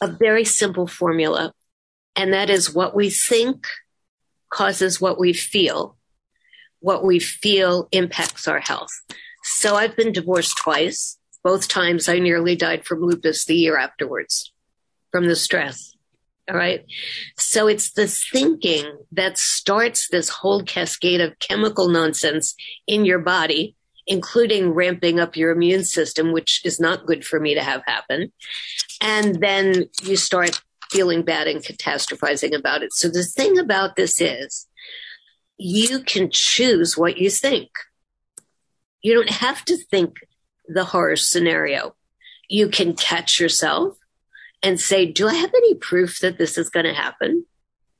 a 0.00 0.08
very 0.08 0.44
simple 0.44 0.86
formula, 0.86 1.52
and 2.14 2.32
that 2.32 2.50
is 2.50 2.74
what 2.74 2.94
we 2.94 3.08
think 3.08 3.66
causes 4.50 5.00
what 5.00 5.18
we 5.18 5.32
feel. 5.32 5.96
What 6.80 7.04
we 7.04 7.20
feel 7.20 7.88
impacts 7.92 8.46
our 8.48 8.60
health. 8.60 8.90
So 9.42 9.76
I've 9.76 9.96
been 9.96 10.12
divorced 10.12 10.56
twice. 10.56 11.18
Both 11.44 11.68
times 11.68 12.08
I 12.08 12.18
nearly 12.18 12.56
died 12.56 12.84
from 12.84 13.00
lupus 13.00 13.44
the 13.44 13.56
year 13.56 13.76
afterwards 13.76 14.52
from 15.10 15.26
the 15.26 15.36
stress. 15.36 15.94
All 16.50 16.56
right. 16.56 16.84
So 17.38 17.68
it's 17.68 17.92
the 17.92 18.08
thinking 18.08 18.98
that 19.12 19.38
starts 19.38 20.08
this 20.08 20.28
whole 20.28 20.64
cascade 20.64 21.20
of 21.20 21.38
chemical 21.38 21.88
nonsense 21.88 22.54
in 22.86 23.04
your 23.04 23.20
body, 23.20 23.76
including 24.06 24.70
ramping 24.70 25.20
up 25.20 25.36
your 25.36 25.52
immune 25.52 25.84
system, 25.84 26.32
which 26.32 26.60
is 26.64 26.80
not 26.80 27.06
good 27.06 27.24
for 27.24 27.38
me 27.38 27.54
to 27.54 27.62
have 27.62 27.82
happen. 27.86 28.32
And 29.00 29.40
then 29.40 29.88
you 30.02 30.16
start 30.16 30.60
feeling 30.90 31.22
bad 31.22 31.46
and 31.46 31.62
catastrophizing 31.62 32.56
about 32.56 32.82
it. 32.82 32.92
So 32.92 33.08
the 33.08 33.22
thing 33.22 33.56
about 33.56 33.96
this 33.96 34.20
is 34.20 34.66
you 35.58 36.00
can 36.00 36.28
choose 36.30 36.98
what 36.98 37.18
you 37.18 37.30
think. 37.30 37.70
You 39.02 39.14
don't 39.14 39.30
have 39.30 39.64
to 39.66 39.76
think 39.76 40.18
the 40.68 40.84
horror 40.84 41.16
scenario. 41.16 41.94
You 42.48 42.68
can 42.68 42.94
catch 42.94 43.40
yourself 43.40 43.96
and 44.62 44.80
say, 44.80 45.06
Do 45.06 45.28
I 45.28 45.34
have 45.34 45.52
any 45.54 45.74
proof 45.74 46.20
that 46.20 46.38
this 46.38 46.56
is 46.56 46.70
going 46.70 46.86
to 46.86 46.94
happen? 46.94 47.44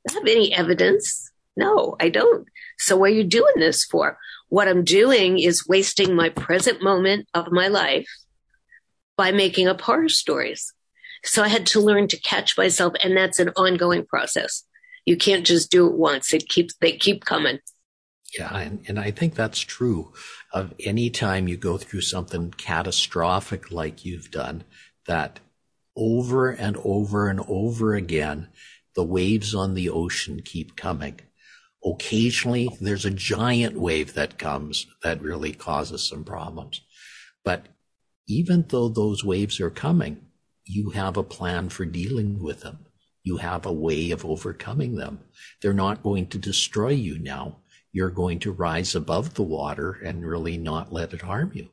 Do 0.07 0.15
I 0.15 0.19
have 0.19 0.29
any 0.29 0.55
evidence? 0.55 1.31
No, 1.57 1.97
I 2.01 2.09
don't. 2.09 2.47
So, 2.79 2.97
what 2.97 3.11
are 3.11 3.15
you 3.15 3.25
doing 3.25 3.55
this 3.57 3.85
for? 3.85 4.19
What 4.49 4.69
I'm 4.69 4.85
doing 4.85 5.39
is 5.39 5.67
wasting 5.67 6.15
my 6.15 6.29
present 6.29 6.83
moment 6.83 7.29
of 7.35 7.53
my 7.53 7.69
life 7.69 8.09
by 9.17 9.33
making 9.33 9.69
up 9.69 9.81
horror 9.81 10.09
stories. 10.09 10.73
So, 11.25 11.43
I 11.43 11.49
had 11.49 11.67
to 11.69 11.81
learn 11.81 12.09
to 12.09 12.21
catch 12.21 12.57
myself, 12.57 12.95
and 13.03 13.17
that's 13.17 13.39
an 13.39 13.51
ongoing 13.51 14.07
process. 14.07 14.65
You 15.05 15.17
can't 15.17 15.45
just 15.45 15.71
do 15.71 15.87
it 15.89 15.95
once. 15.95 16.33
It 16.33 16.49
keeps, 16.49 16.75
they 16.81 16.97
keep 16.97 17.25
coming. 17.25 17.59
Yeah, 18.39 18.57
and, 18.57 18.83
and 18.89 18.99
I 18.99 19.11
think 19.11 19.35
that's 19.35 19.61
true 19.61 20.13
of 20.53 20.73
any 20.81 21.11
time 21.11 21.49
you 21.49 21.57
go 21.59 21.77
through 21.77 22.01
something 22.01 22.51
catastrophic 22.53 23.71
like 23.71 24.07
you've 24.07 24.31
done, 24.31 24.65
that 25.07 25.41
over 25.97 26.51
and 26.51 26.77
over 26.83 27.29
and 27.29 27.41
over 27.47 27.95
again, 27.95 28.49
the 28.95 29.05
waves 29.05 29.55
on 29.55 29.75
the 29.75 29.91
ocean 29.91 30.41
keep 30.43 30.77
coming. 30.77 31.21
Occasionally, 31.85 32.71
there's 32.81 33.05
a 33.05 33.11
giant 33.11 33.79
wave 33.79 34.15
that 34.15 34.39
comes 34.39 34.87
that 35.03 35.21
really 35.21 35.53
causes 35.53 36.09
some 36.09 36.25
problems. 36.25 36.81
But 37.45 37.67
even 38.27 38.65
though 38.69 38.89
those 38.89 39.25
waves 39.25 39.61
are 39.61 39.71
coming, 39.71 40.25
you 40.65 40.91
have 40.91 41.17
a 41.17 41.25
plan 41.25 41.69
for 41.69 41.85
dealing 41.85 42.43
with 42.43 42.61
them. 42.61 42.87
You 43.25 43.39
have 43.39 43.67
a 43.67 43.73
way 43.73 44.11
of 44.11 44.25
overcoming 44.25 44.97
them. 44.97 45.21
They're 45.61 45.73
not 45.73 46.03
going 46.03 46.29
to 46.29 46.39
destroy 46.39 46.91
you 46.91 47.19
now 47.19 47.59
you're 47.93 48.11
going 48.11 48.39
to 48.41 48.53
rise 48.53 48.95
above 48.95 49.35
the 49.35 49.43
water 49.43 49.93
and 49.93 50.25
really 50.25 50.57
not 50.57 50.93
let 50.93 51.13
it 51.13 51.23
harm 51.23 51.53
you. 51.55 51.69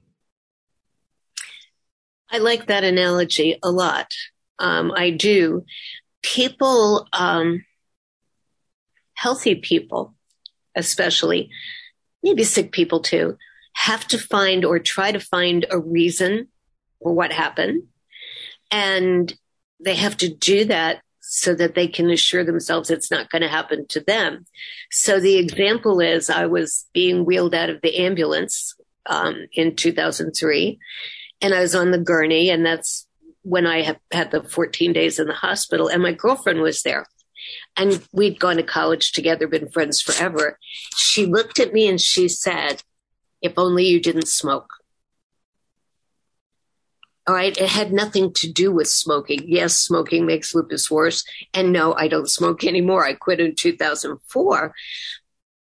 I 2.30 2.38
like 2.38 2.68
that 2.68 2.84
analogy 2.84 3.58
a 3.64 3.72
lot. 3.72 4.14
Um, 4.60 4.92
I 4.96 5.10
do. 5.10 5.66
People, 6.22 7.08
um, 7.14 7.64
healthy 9.14 9.56
people, 9.56 10.14
especially, 10.76 11.50
maybe 12.22 12.44
sick 12.44 12.72
people 12.72 13.00
too, 13.00 13.38
have 13.74 14.06
to 14.10 14.18
find 14.18 14.66
or 14.66 14.80
try 14.80 15.12
to 15.12 15.20
find 15.20 15.66
a 15.72 15.80
reason 15.80 16.50
for 17.02 17.14
what 17.14 17.32
happened. 17.32 17.84
And 18.70 19.34
they 19.80 19.96
have 19.96 20.18
to 20.18 20.30
do 20.30 20.66
that 20.66 21.02
so 21.22 21.54
that 21.56 21.76
they 21.76 21.88
can 21.88 22.10
assure 22.10 22.44
themselves 22.44 22.90
it's 22.90 23.12
not 23.12 23.30
going 23.30 23.42
to 23.42 23.48
happen 23.48 23.86
to 23.88 24.00
them. 24.00 24.46
So 24.92 25.20
the 25.20 25.38
example 25.38 26.00
is 26.00 26.30
I 26.30 26.46
was 26.46 26.88
being 26.94 27.26
wheeled 27.26 27.54
out 27.54 27.70
of 27.70 27.82
the 27.82 27.98
ambulance 27.98 28.76
um, 29.06 29.48
in 29.54 29.76
2003 29.76 30.80
and 31.42 31.54
I 31.54 31.62
was 31.62 31.76
on 31.76 31.92
the 31.92 31.98
gurney 31.98 32.50
and 32.50 32.66
that's 32.66 33.08
when 33.44 33.66
I 33.66 33.96
had 34.12 34.32
the 34.32 34.44
14 34.44 34.94
days 34.94 35.20
in 35.20 35.28
the 35.28 35.34
hospital 35.34 35.88
and 35.88 36.02
my 36.02 36.14
girlfriend 36.14 36.62
was 36.62 36.82
there 36.84 37.08
and 37.76 38.06
we'd 38.12 38.40
gone 38.40 38.58
to 38.58 38.64
college 38.64 39.12
together, 39.12 39.48
been 39.48 39.70
friends 39.70 40.02
forever. 40.02 40.58
She 40.96 41.26
looked 41.26 41.60
at 41.60 41.74
me 41.74 41.88
and 41.88 42.00
she 42.00 42.28
said, 42.28 42.84
if 43.42 43.54
only 43.58 43.86
you 43.86 44.02
didn't 44.02 44.28
smoke. 44.28 44.70
All 47.30 47.36
right. 47.36 47.56
It 47.56 47.70
had 47.70 47.94
nothing 47.94 48.34
to 48.38 48.52
do 48.52 48.72
with 48.72 48.88
smoking. 48.88 49.44
Yes, 49.46 49.76
smoking 49.76 50.26
makes 50.26 50.56
lupus 50.56 50.90
worse. 50.90 51.24
And 51.54 51.72
no, 51.72 51.94
I 51.94 52.08
don't 52.08 52.28
smoke 52.28 52.64
anymore. 52.64 53.06
I 53.06 53.14
quit 53.14 53.40
in 53.40 53.54
2004. 53.54 54.74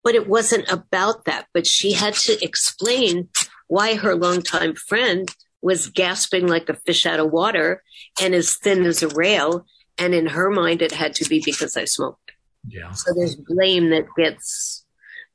But 0.03 0.13
it 0.13 0.27
wasn't 0.27 0.69
about 0.69 1.23
that. 1.23 1.47
But 1.53 1.65
she 1.65 1.93
had 1.93 2.15
to 2.15 2.37
explain 2.43 3.29
why 3.67 3.95
her 3.95 4.13
longtime 4.13 4.75
friend 4.75 5.33
was 5.61 5.87
gasping 5.87 6.47
like 6.47 6.67
a 6.67 6.73
fish 6.73 7.05
out 7.05 7.21
of 7.21 7.31
water 7.31 7.81
and 8.21 8.35
as 8.35 8.55
thin 8.55 8.83
as 8.83 9.01
a 9.01 9.07
rail. 9.07 9.65
And 9.97 10.13
in 10.13 10.25
her 10.25 10.49
mind, 10.49 10.81
it 10.81 10.91
had 10.91 11.15
to 11.15 11.29
be 11.29 11.41
because 11.45 11.77
I 11.77 11.85
smoked. 11.85 12.33
Yeah. 12.67 12.91
So 12.91 13.13
there's 13.15 13.37
blame 13.37 13.89
that 13.91 14.07
gets 14.17 14.83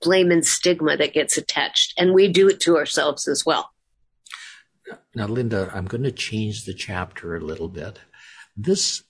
blame 0.03 0.31
and 0.31 0.45
stigma 0.45 0.99
that 0.99 1.15
gets 1.15 1.39
attached. 1.39 1.95
And 1.97 2.13
we 2.13 2.29
do 2.29 2.51
it 2.51 2.61
to 2.61 2.77
ourselves 2.77 3.27
as 3.27 3.47
well. 3.47 3.71
Now, 5.15 5.27
Linda, 5.27 5.71
I'm 5.75 5.87
going 5.87 6.05
to 6.05 6.13
change 6.13 6.65
the 6.65 6.75
chapter 6.75 7.37
a 7.37 7.41
little 7.41 7.69
bit. 7.69 8.01
This 8.57 9.03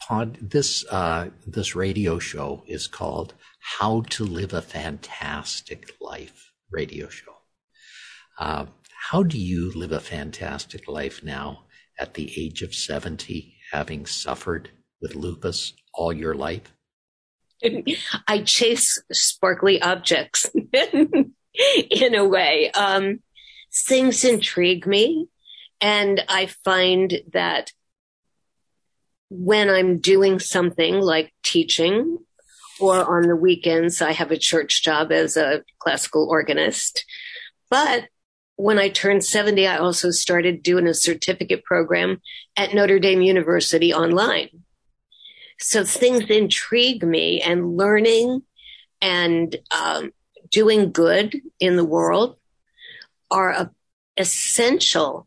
pod, 0.00 0.38
this 0.40 0.84
uh, 0.90 1.30
this 1.46 1.76
radio 1.76 2.18
show 2.18 2.62
is 2.66 2.86
called 2.86 3.34
"How 3.78 4.02
to 4.10 4.24
Live 4.24 4.52
a 4.52 4.62
Fantastic 4.62 5.94
Life" 6.00 6.52
radio 6.70 7.08
show. 7.08 7.34
Uh, 8.38 8.66
how 9.10 9.22
do 9.22 9.38
you 9.38 9.72
live 9.72 9.92
a 9.92 10.00
fantastic 10.00 10.88
life 10.88 11.22
now 11.22 11.64
at 11.98 12.14
the 12.14 12.32
age 12.36 12.62
of 12.62 12.74
seventy, 12.74 13.56
having 13.72 14.06
suffered 14.06 14.70
with 15.00 15.14
lupus 15.14 15.74
all 15.94 16.12
your 16.12 16.34
life? 16.34 16.74
I 18.28 18.42
chase 18.42 19.02
sparkly 19.12 19.82
objects 19.82 20.50
in 20.82 22.14
a 22.14 22.26
way. 22.26 22.70
Um, 22.72 23.20
things 23.72 24.24
intrigue 24.24 24.86
me, 24.86 25.28
and 25.80 26.22
I 26.28 26.46
find 26.46 27.20
that 27.32 27.72
when 29.30 29.70
I'm 29.70 29.98
doing 29.98 30.40
something 30.40 31.00
like 31.00 31.32
teaching 31.42 32.18
or 32.80 32.96
on 32.96 33.28
the 33.28 33.36
weekends, 33.36 34.02
I 34.02 34.12
have 34.12 34.32
a 34.32 34.38
church 34.38 34.82
job 34.82 35.12
as 35.12 35.36
a 35.36 35.62
classical 35.78 36.28
organist. 36.28 37.04
But 37.70 38.08
when 38.56 38.78
I 38.78 38.88
turned 38.88 39.24
70, 39.24 39.66
I 39.66 39.78
also 39.78 40.10
started 40.10 40.62
doing 40.62 40.86
a 40.86 40.94
certificate 40.94 41.64
program 41.64 42.20
at 42.56 42.74
Notre 42.74 42.98
Dame 42.98 43.22
University 43.22 43.94
online. 43.94 44.48
So 45.60 45.84
things 45.84 46.24
intrigue 46.24 47.04
me 47.04 47.40
and 47.40 47.76
learning 47.76 48.42
and 49.00 49.54
um, 49.70 50.12
doing 50.50 50.90
good 50.90 51.40
in 51.60 51.76
the 51.76 51.84
world 51.84 52.36
are 53.30 53.50
a, 53.50 53.70
essential 54.16 55.26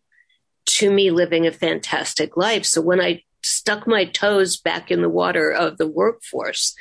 to 0.66 0.92
me 0.92 1.12
living 1.12 1.46
a 1.46 1.52
fantastic 1.52 2.38
life. 2.38 2.66
So 2.66 2.82
when 2.82 3.02
I 3.02 3.24
stuck 3.44 3.86
my 3.86 4.06
toes 4.06 4.58
back 4.58 4.92
in 4.92 5.02
the 5.02 5.10
water 5.10 5.52
of 5.52 5.78
the 5.78 5.88
workforce, 5.88 6.76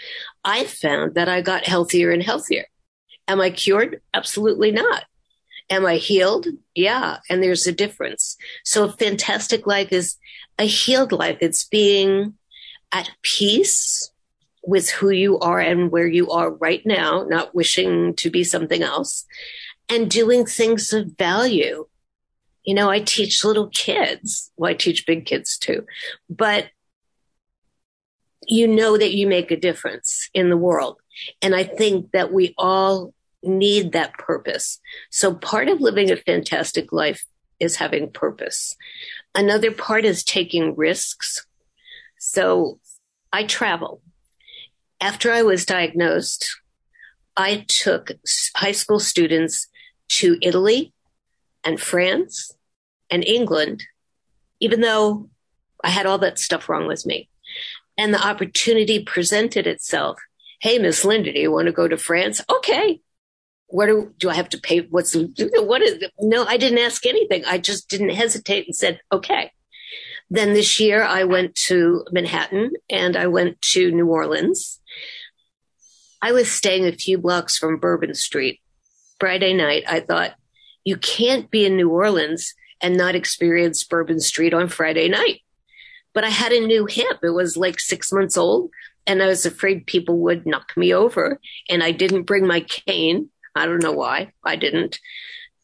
I 0.45 0.65
found 0.65 1.15
that 1.15 1.29
I 1.29 1.41
got 1.41 1.65
healthier 1.65 2.11
and 2.11 2.23
healthier. 2.23 2.67
Am 3.29 3.41
I 3.41 3.51
cured? 3.51 4.01
Absolutely 4.15 4.71
not. 4.71 5.05
Am 5.71 5.87
I 5.87 5.97
healed? 5.97 6.47
Yeah. 6.75 7.19
And 7.31 7.43
there's 7.43 7.67
a 7.67 7.73
difference. 7.73 8.37
So 8.65 8.85
a 8.85 8.93
fantastic 8.93 9.67
life 9.67 9.93
is 9.93 10.17
a 10.59 10.65
healed 10.65 11.13
life. 11.13 11.39
It's 11.41 11.65
being 11.65 12.35
at 12.93 13.11
peace 13.23 14.11
with 14.65 14.91
who 14.91 15.11
you 15.11 15.39
are 15.41 15.59
and 15.59 15.91
where 15.91 16.07
you 16.07 16.31
are 16.31 16.51
right 16.51 16.85
now, 16.85 17.25
not 17.29 17.55
wishing 17.55 18.15
to 18.17 18.31
be 18.31 18.45
something 18.45 18.83
else 18.83 19.25
and 19.89 20.11
doing 20.11 20.47
things 20.47 20.93
of 20.93 21.17
value 21.19 21.87
you 22.65 22.75
know, 22.75 22.91
I 22.91 23.01
teach 23.01 23.45
little 23.45 23.69
kids. 23.69 24.51
Well, 24.57 24.71
I 24.71 24.75
teach 24.75 25.07
big 25.07 25.27
kids 25.27 25.59
too, 25.59 25.85
but 26.31 26.69
you 28.47 28.67
know 28.67 28.97
that 28.97 29.15
you 29.15 29.27
make 29.27 29.51
a 29.51 29.57
difference 29.57 30.29
in 30.35 30.49
the 30.49 30.57
world. 30.57 30.99
And 31.41 31.55
I 31.55 31.65
think 31.65 32.11
that 32.13 32.33
we 32.33 32.55
all 32.59 33.15
need 33.43 33.93
that 33.93 34.15
purpose. 34.15 34.81
So 35.11 35.35
part 35.35 35.69
of 35.69 35.81
living 35.81 36.11
a 36.11 36.17
fantastic 36.17 36.93
life 36.93 37.25
is 37.61 37.77
having 37.77 38.11
purpose. 38.11 38.77
Another 39.35 39.71
part 39.71 40.05
is 40.05 40.25
taking 40.25 40.77
risks. 40.77 41.47
So 42.19 42.79
I 43.33 43.45
travel. 43.45 44.03
After 45.01 45.33
I 45.33 45.43
was 45.43 45.67
diagnosed, 45.67 46.49
I 47.37 47.65
took 47.69 48.13
high 48.57 48.73
school 48.73 49.01
students 49.01 49.69
to 50.19 50.39
Italy, 50.43 50.93
and 51.65 51.81
France 51.81 52.53
and 53.11 53.25
England, 53.25 53.85
even 54.61 54.81
though 54.81 55.29
I 55.85 55.91
had 55.91 56.07
all 56.07 56.19
that 56.19 56.39
stuff 56.39 56.69
wrong 56.69 56.87
with 56.87 57.07
me. 57.07 57.29
And 57.97 58.13
the 58.13 58.27
opportunity 58.27 59.05
presented 59.05 59.67
itself. 59.67 60.19
Hey, 60.61 60.79
Miss 60.79 61.05
Linda, 61.05 61.33
do 61.33 61.39
you 61.39 61.53
want 61.53 61.67
to 61.67 61.73
go 61.73 61.89
to 61.89 61.97
France? 61.97 62.41
Okay. 62.51 63.01
What 63.67 63.87
do, 63.87 64.15
do 64.19 64.29
I 64.29 64.35
have 64.35 64.49
to 64.51 64.61
pay? 64.61 64.81
What's, 64.81 65.15
what 65.15 65.83
is, 65.83 66.03
no, 66.21 66.45
I 66.45 66.57
didn't 66.57 66.79
ask 66.79 67.07
anything. 67.07 67.45
I 67.45 67.59
just 67.59 67.89
didn't 67.89 68.11
hesitate 68.11 68.67
and 68.67 68.77
said, 68.77 69.01
okay. 69.11 69.51
Then 70.31 70.55
this 70.55 70.81
year 70.81 71.03
I 71.03 71.25
went 71.25 71.55
to 71.67 72.05
Manhattan 72.11 72.73
and 72.89 73.17
I 73.17 73.27
went 73.27 73.61
to 73.73 73.91
New 73.91 74.09
Orleans. 74.09 74.81
I 76.21 76.33
was 76.33 76.51
staying 76.51 76.87
a 76.87 76.93
few 76.93 77.19
blocks 77.19 77.59
from 77.59 77.79
Bourbon 77.79 78.15
Street. 78.15 78.61
Friday 79.23 79.55
night, 79.55 79.85
I 79.87 80.01
thought, 80.01 80.33
you 80.83 80.97
can't 80.97 81.49
be 81.49 81.65
in 81.65 81.77
New 81.77 81.91
Orleans 81.91 82.55
and 82.81 82.97
not 82.97 83.15
experience 83.15 83.85
Bourbon 83.85 84.19
Street 84.19 84.53
on 84.53 84.67
Friday 84.67 85.09
night. 85.09 85.43
But 86.13 86.25
I 86.25 86.29
had 86.31 86.51
a 86.51 86.67
new 86.67 86.87
hip. 86.87 87.19
It 87.23 87.31
was 87.31 87.57
like 87.57 87.79
six 87.79 88.11
months 88.11 88.37
old 88.37 88.73
and 89.07 89.23
I 89.23 89.29
was 89.29 89.47
afraid 89.47 89.87
people 89.87 90.19
would 90.23 90.45
knock 90.45 90.77
me 90.77 90.93
over 90.93 91.39
and 91.71 91.85
I 91.85 91.93
didn't 91.93 92.25
bring 92.25 92.49
my 92.49 92.63
cane. 92.63 93.29
I 93.55 93.67
don't 93.67 93.81
know 93.81 93.93
why 93.93 94.33
I 94.45 94.57
didn't, 94.57 94.99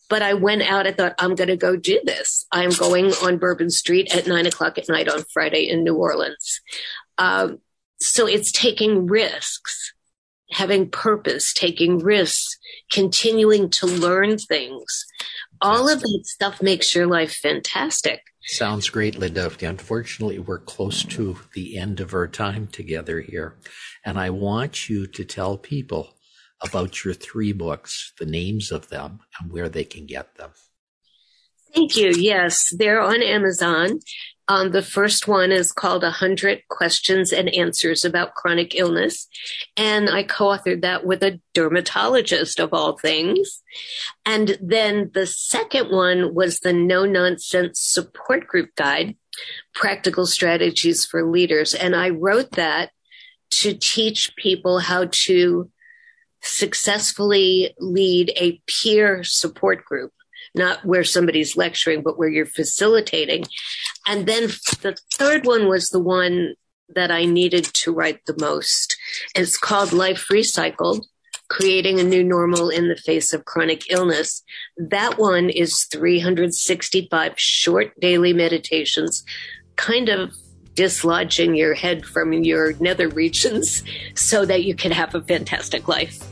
but 0.09 0.23
I 0.23 0.35
went 0.35 0.63
out. 0.63 0.87
I 0.87 0.93
thought 0.93 1.17
I'm 1.19 1.35
going 1.35 1.49
to 1.49 1.57
go 1.57 1.75
do 1.75 2.01
this. 2.05 2.47
I'm 2.53 2.71
going 2.71 3.07
on 3.25 3.39
Bourbon 3.39 3.71
Street 3.71 4.15
at 4.15 4.29
nine 4.29 4.47
o'clock 4.47 4.79
at 4.79 4.89
night 4.89 5.09
on 5.09 5.25
Friday 5.33 5.69
in 5.69 5.83
New 5.83 5.97
Orleans. 5.97 6.61
Um, 7.19 7.59
so 8.01 8.29
it's 8.29 8.53
taking 8.53 9.07
risks, 9.09 9.95
having 10.51 10.91
purpose, 10.91 11.53
taking 11.53 11.99
risks, 11.99 12.57
continuing 12.91 13.71
to 13.71 13.87
learn 13.87 14.39
things. 14.39 15.05
All 15.61 15.89
of 15.89 16.01
that 16.01 16.23
stuff 16.25 16.63
makes 16.63 16.95
your 16.95 17.07
life 17.07 17.35
fantastic. 17.35 18.21
Sounds 18.43 18.89
great, 18.89 19.19
Linda. 19.19 19.51
Unfortunately, 19.61 20.39
we're 20.39 20.61
close 20.61 21.05
to 21.05 21.39
the 21.55 21.77
end 21.77 22.01
of 22.01 22.15
our 22.15 22.29
time 22.29 22.67
together 22.69 23.21
here. 23.21 23.57
And 24.07 24.19
I 24.19 24.31
want 24.31 24.89
you 24.89 25.07
to 25.07 25.25
tell 25.25 25.59
people 25.59 26.15
about 26.63 27.05
your 27.05 27.15
three 27.15 27.53
books, 27.53 28.13
the 28.19 28.27
names 28.27 28.73
of 28.73 28.89
them, 28.89 29.21
and 29.39 29.53
where 29.53 29.69
they 29.69 29.85
can 29.85 30.07
get 30.07 30.37
them. 30.37 30.51
Thank 31.75 31.97
you. 31.97 32.13
Yes, 32.17 32.65
they're 32.77 33.01
on 33.01 33.23
Amazon. 33.23 34.01
Um, 34.49 34.71
the 34.71 34.83
first 34.83 35.29
one 35.29 35.53
is 35.53 35.73
called 35.73 36.03
100 36.03 36.63
Questions 36.69 37.33
and 37.33 37.55
Answers 37.55 38.05
About 38.05 38.35
Chronic 38.35 38.75
Illness. 38.75 39.29
And 39.77 40.09
I 40.09 40.23
co-authored 40.23 40.81
that 40.81 41.05
with 41.05 41.23
a 41.23 41.39
dermatologist 41.53 42.59
of 42.59 42.73
all 42.73 42.97
things. 42.97 43.63
And 44.25 44.59
then 44.63 45.11
the 45.13 45.27
second 45.27 45.91
one 45.91 46.35
was 46.35 46.61
the 46.61 46.73
No 46.73 47.05
Nonsense 47.05 47.79
Support 47.79 48.47
Group 48.47 48.75
Guide, 48.75 49.17
Practical 49.75 50.27
Strategies 50.27 51.05
for 51.05 51.31
Leaders. 51.31 51.75
And 51.75 51.95
I 51.95 52.09
wrote 52.09 52.53
that 52.53 52.91
to 53.51 53.75
teach 53.75 54.35
people 54.37 54.79
how 54.79 55.09
to 55.11 55.71
successfully 56.41 57.75
lead 57.79 58.33
a 58.37 58.63
peer 58.67 59.25
support 59.25 59.85
group 59.85 60.13
not 60.55 60.85
where 60.85 61.05
somebody's 61.05 61.57
lecturing, 61.57 62.03
but 62.03 62.19
where 62.19 62.29
you're 62.29 62.47
facilitating. 62.47 63.45
And 64.09 64.27
then 64.27 64.49
the 64.83 64.97
third 65.13 65.47
one 65.47 65.69
was 65.69 65.91
the 65.91 66.01
one 66.01 66.55
that 66.89 67.11
I 67.11 67.27
needed 67.27 67.65
to 67.65 67.93
write 67.93 68.25
the 68.27 68.37
most. 68.41 68.97
It's 69.37 69.57
called 69.57 69.93
Life 69.93 70.27
Recycled 70.33 71.05
creating 71.49 71.99
a 71.99 72.05
new 72.05 72.23
normal 72.23 72.69
in 72.69 72.89
the 72.89 72.97
face 72.97 73.33
of 73.33 73.45
chronic 73.45 73.91
illness. 73.91 74.43
That 74.77 75.19
one 75.19 75.49
is 75.51 75.85
365 75.85 77.33
short 77.37 77.99
daily 77.99 78.33
meditations, 78.33 79.25
kind 79.77 80.09
of 80.09 80.35
dislodging 80.75 81.57
your 81.57 81.75
head 81.75 82.05
from 82.05 82.33
your 82.33 82.75
nether 82.75 83.09
regions 83.09 83.83
so 84.15 84.45
that 84.45 84.65
you 84.65 84.75
can 84.75 84.93
have 84.93 85.15
a 85.15 85.23
fantastic 85.23 85.89
life. 85.89 86.23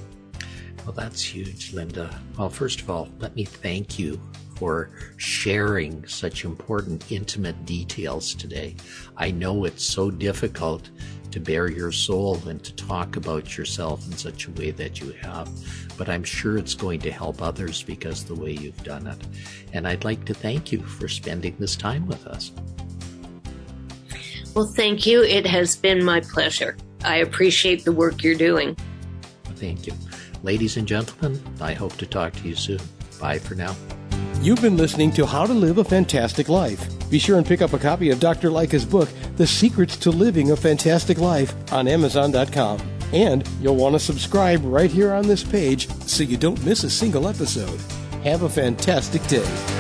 Well, 0.84 0.92
that's 0.92 1.22
huge, 1.22 1.72
Linda. 1.72 2.20
Well, 2.38 2.48
first 2.48 2.80
of 2.80 2.90
all, 2.90 3.08
let 3.18 3.34
me 3.34 3.44
thank 3.44 3.98
you 3.98 4.20
for 4.56 4.90
sharing 5.16 6.06
such 6.06 6.44
important, 6.44 7.10
intimate 7.12 7.64
details 7.64 8.34
today. 8.34 8.74
I 9.16 9.30
know 9.30 9.64
it's 9.64 9.84
so 9.84 10.10
difficult 10.10 10.90
to 11.30 11.40
bare 11.40 11.70
your 11.70 11.92
soul 11.92 12.40
and 12.48 12.62
to 12.64 12.74
talk 12.74 13.16
about 13.16 13.58
yourself 13.58 14.06
in 14.06 14.16
such 14.16 14.46
a 14.46 14.50
way 14.52 14.70
that 14.70 15.00
you 15.00 15.12
have, 15.20 15.50
but 15.98 16.08
I'm 16.08 16.24
sure 16.24 16.56
it's 16.56 16.74
going 16.74 17.00
to 17.00 17.10
help 17.10 17.42
others 17.42 17.82
because 17.82 18.24
the 18.24 18.34
way 18.34 18.52
you've 18.52 18.82
done 18.82 19.06
it. 19.06 19.22
And 19.72 19.86
I'd 19.86 20.04
like 20.04 20.24
to 20.26 20.34
thank 20.34 20.72
you 20.72 20.80
for 20.82 21.08
spending 21.08 21.54
this 21.58 21.76
time 21.76 22.06
with 22.06 22.26
us. 22.26 22.52
Well, 24.54 24.66
thank 24.66 25.04
you. 25.04 25.22
It 25.22 25.46
has 25.46 25.76
been 25.76 26.02
my 26.02 26.20
pleasure. 26.20 26.78
I 27.04 27.18
appreciate 27.18 27.84
the 27.84 27.92
work 27.92 28.22
you're 28.22 28.34
doing. 28.34 28.74
Thank 29.56 29.86
you. 29.86 29.92
Ladies 30.42 30.78
and 30.78 30.88
gentlemen, 30.88 31.42
I 31.60 31.74
hope 31.74 31.96
to 31.98 32.06
talk 32.06 32.32
to 32.34 32.48
you 32.48 32.54
soon. 32.54 32.80
Bye 33.20 33.38
for 33.38 33.54
now. 33.54 33.76
You've 34.46 34.62
been 34.62 34.76
listening 34.76 35.10
to 35.14 35.26
How 35.26 35.44
to 35.44 35.52
Live 35.52 35.78
a 35.78 35.82
Fantastic 35.82 36.48
Life. 36.48 37.10
Be 37.10 37.18
sure 37.18 37.36
and 37.36 37.44
pick 37.44 37.62
up 37.62 37.72
a 37.72 37.80
copy 37.80 38.10
of 38.10 38.20
Dr. 38.20 38.48
Lycka's 38.48 38.84
book, 38.84 39.08
The 39.34 39.44
Secrets 39.44 39.96
to 39.96 40.12
Living 40.12 40.52
a 40.52 40.56
Fantastic 40.56 41.18
Life, 41.18 41.52
on 41.72 41.88
Amazon.com. 41.88 42.80
And 43.12 43.44
you'll 43.60 43.74
want 43.74 43.96
to 43.96 43.98
subscribe 43.98 44.60
right 44.62 44.88
here 44.88 45.12
on 45.12 45.26
this 45.26 45.42
page 45.42 45.90
so 46.02 46.22
you 46.22 46.36
don't 46.36 46.64
miss 46.64 46.84
a 46.84 46.90
single 46.90 47.26
episode. 47.26 47.80
Have 48.22 48.44
a 48.44 48.48
fantastic 48.48 49.26
day. 49.26 49.75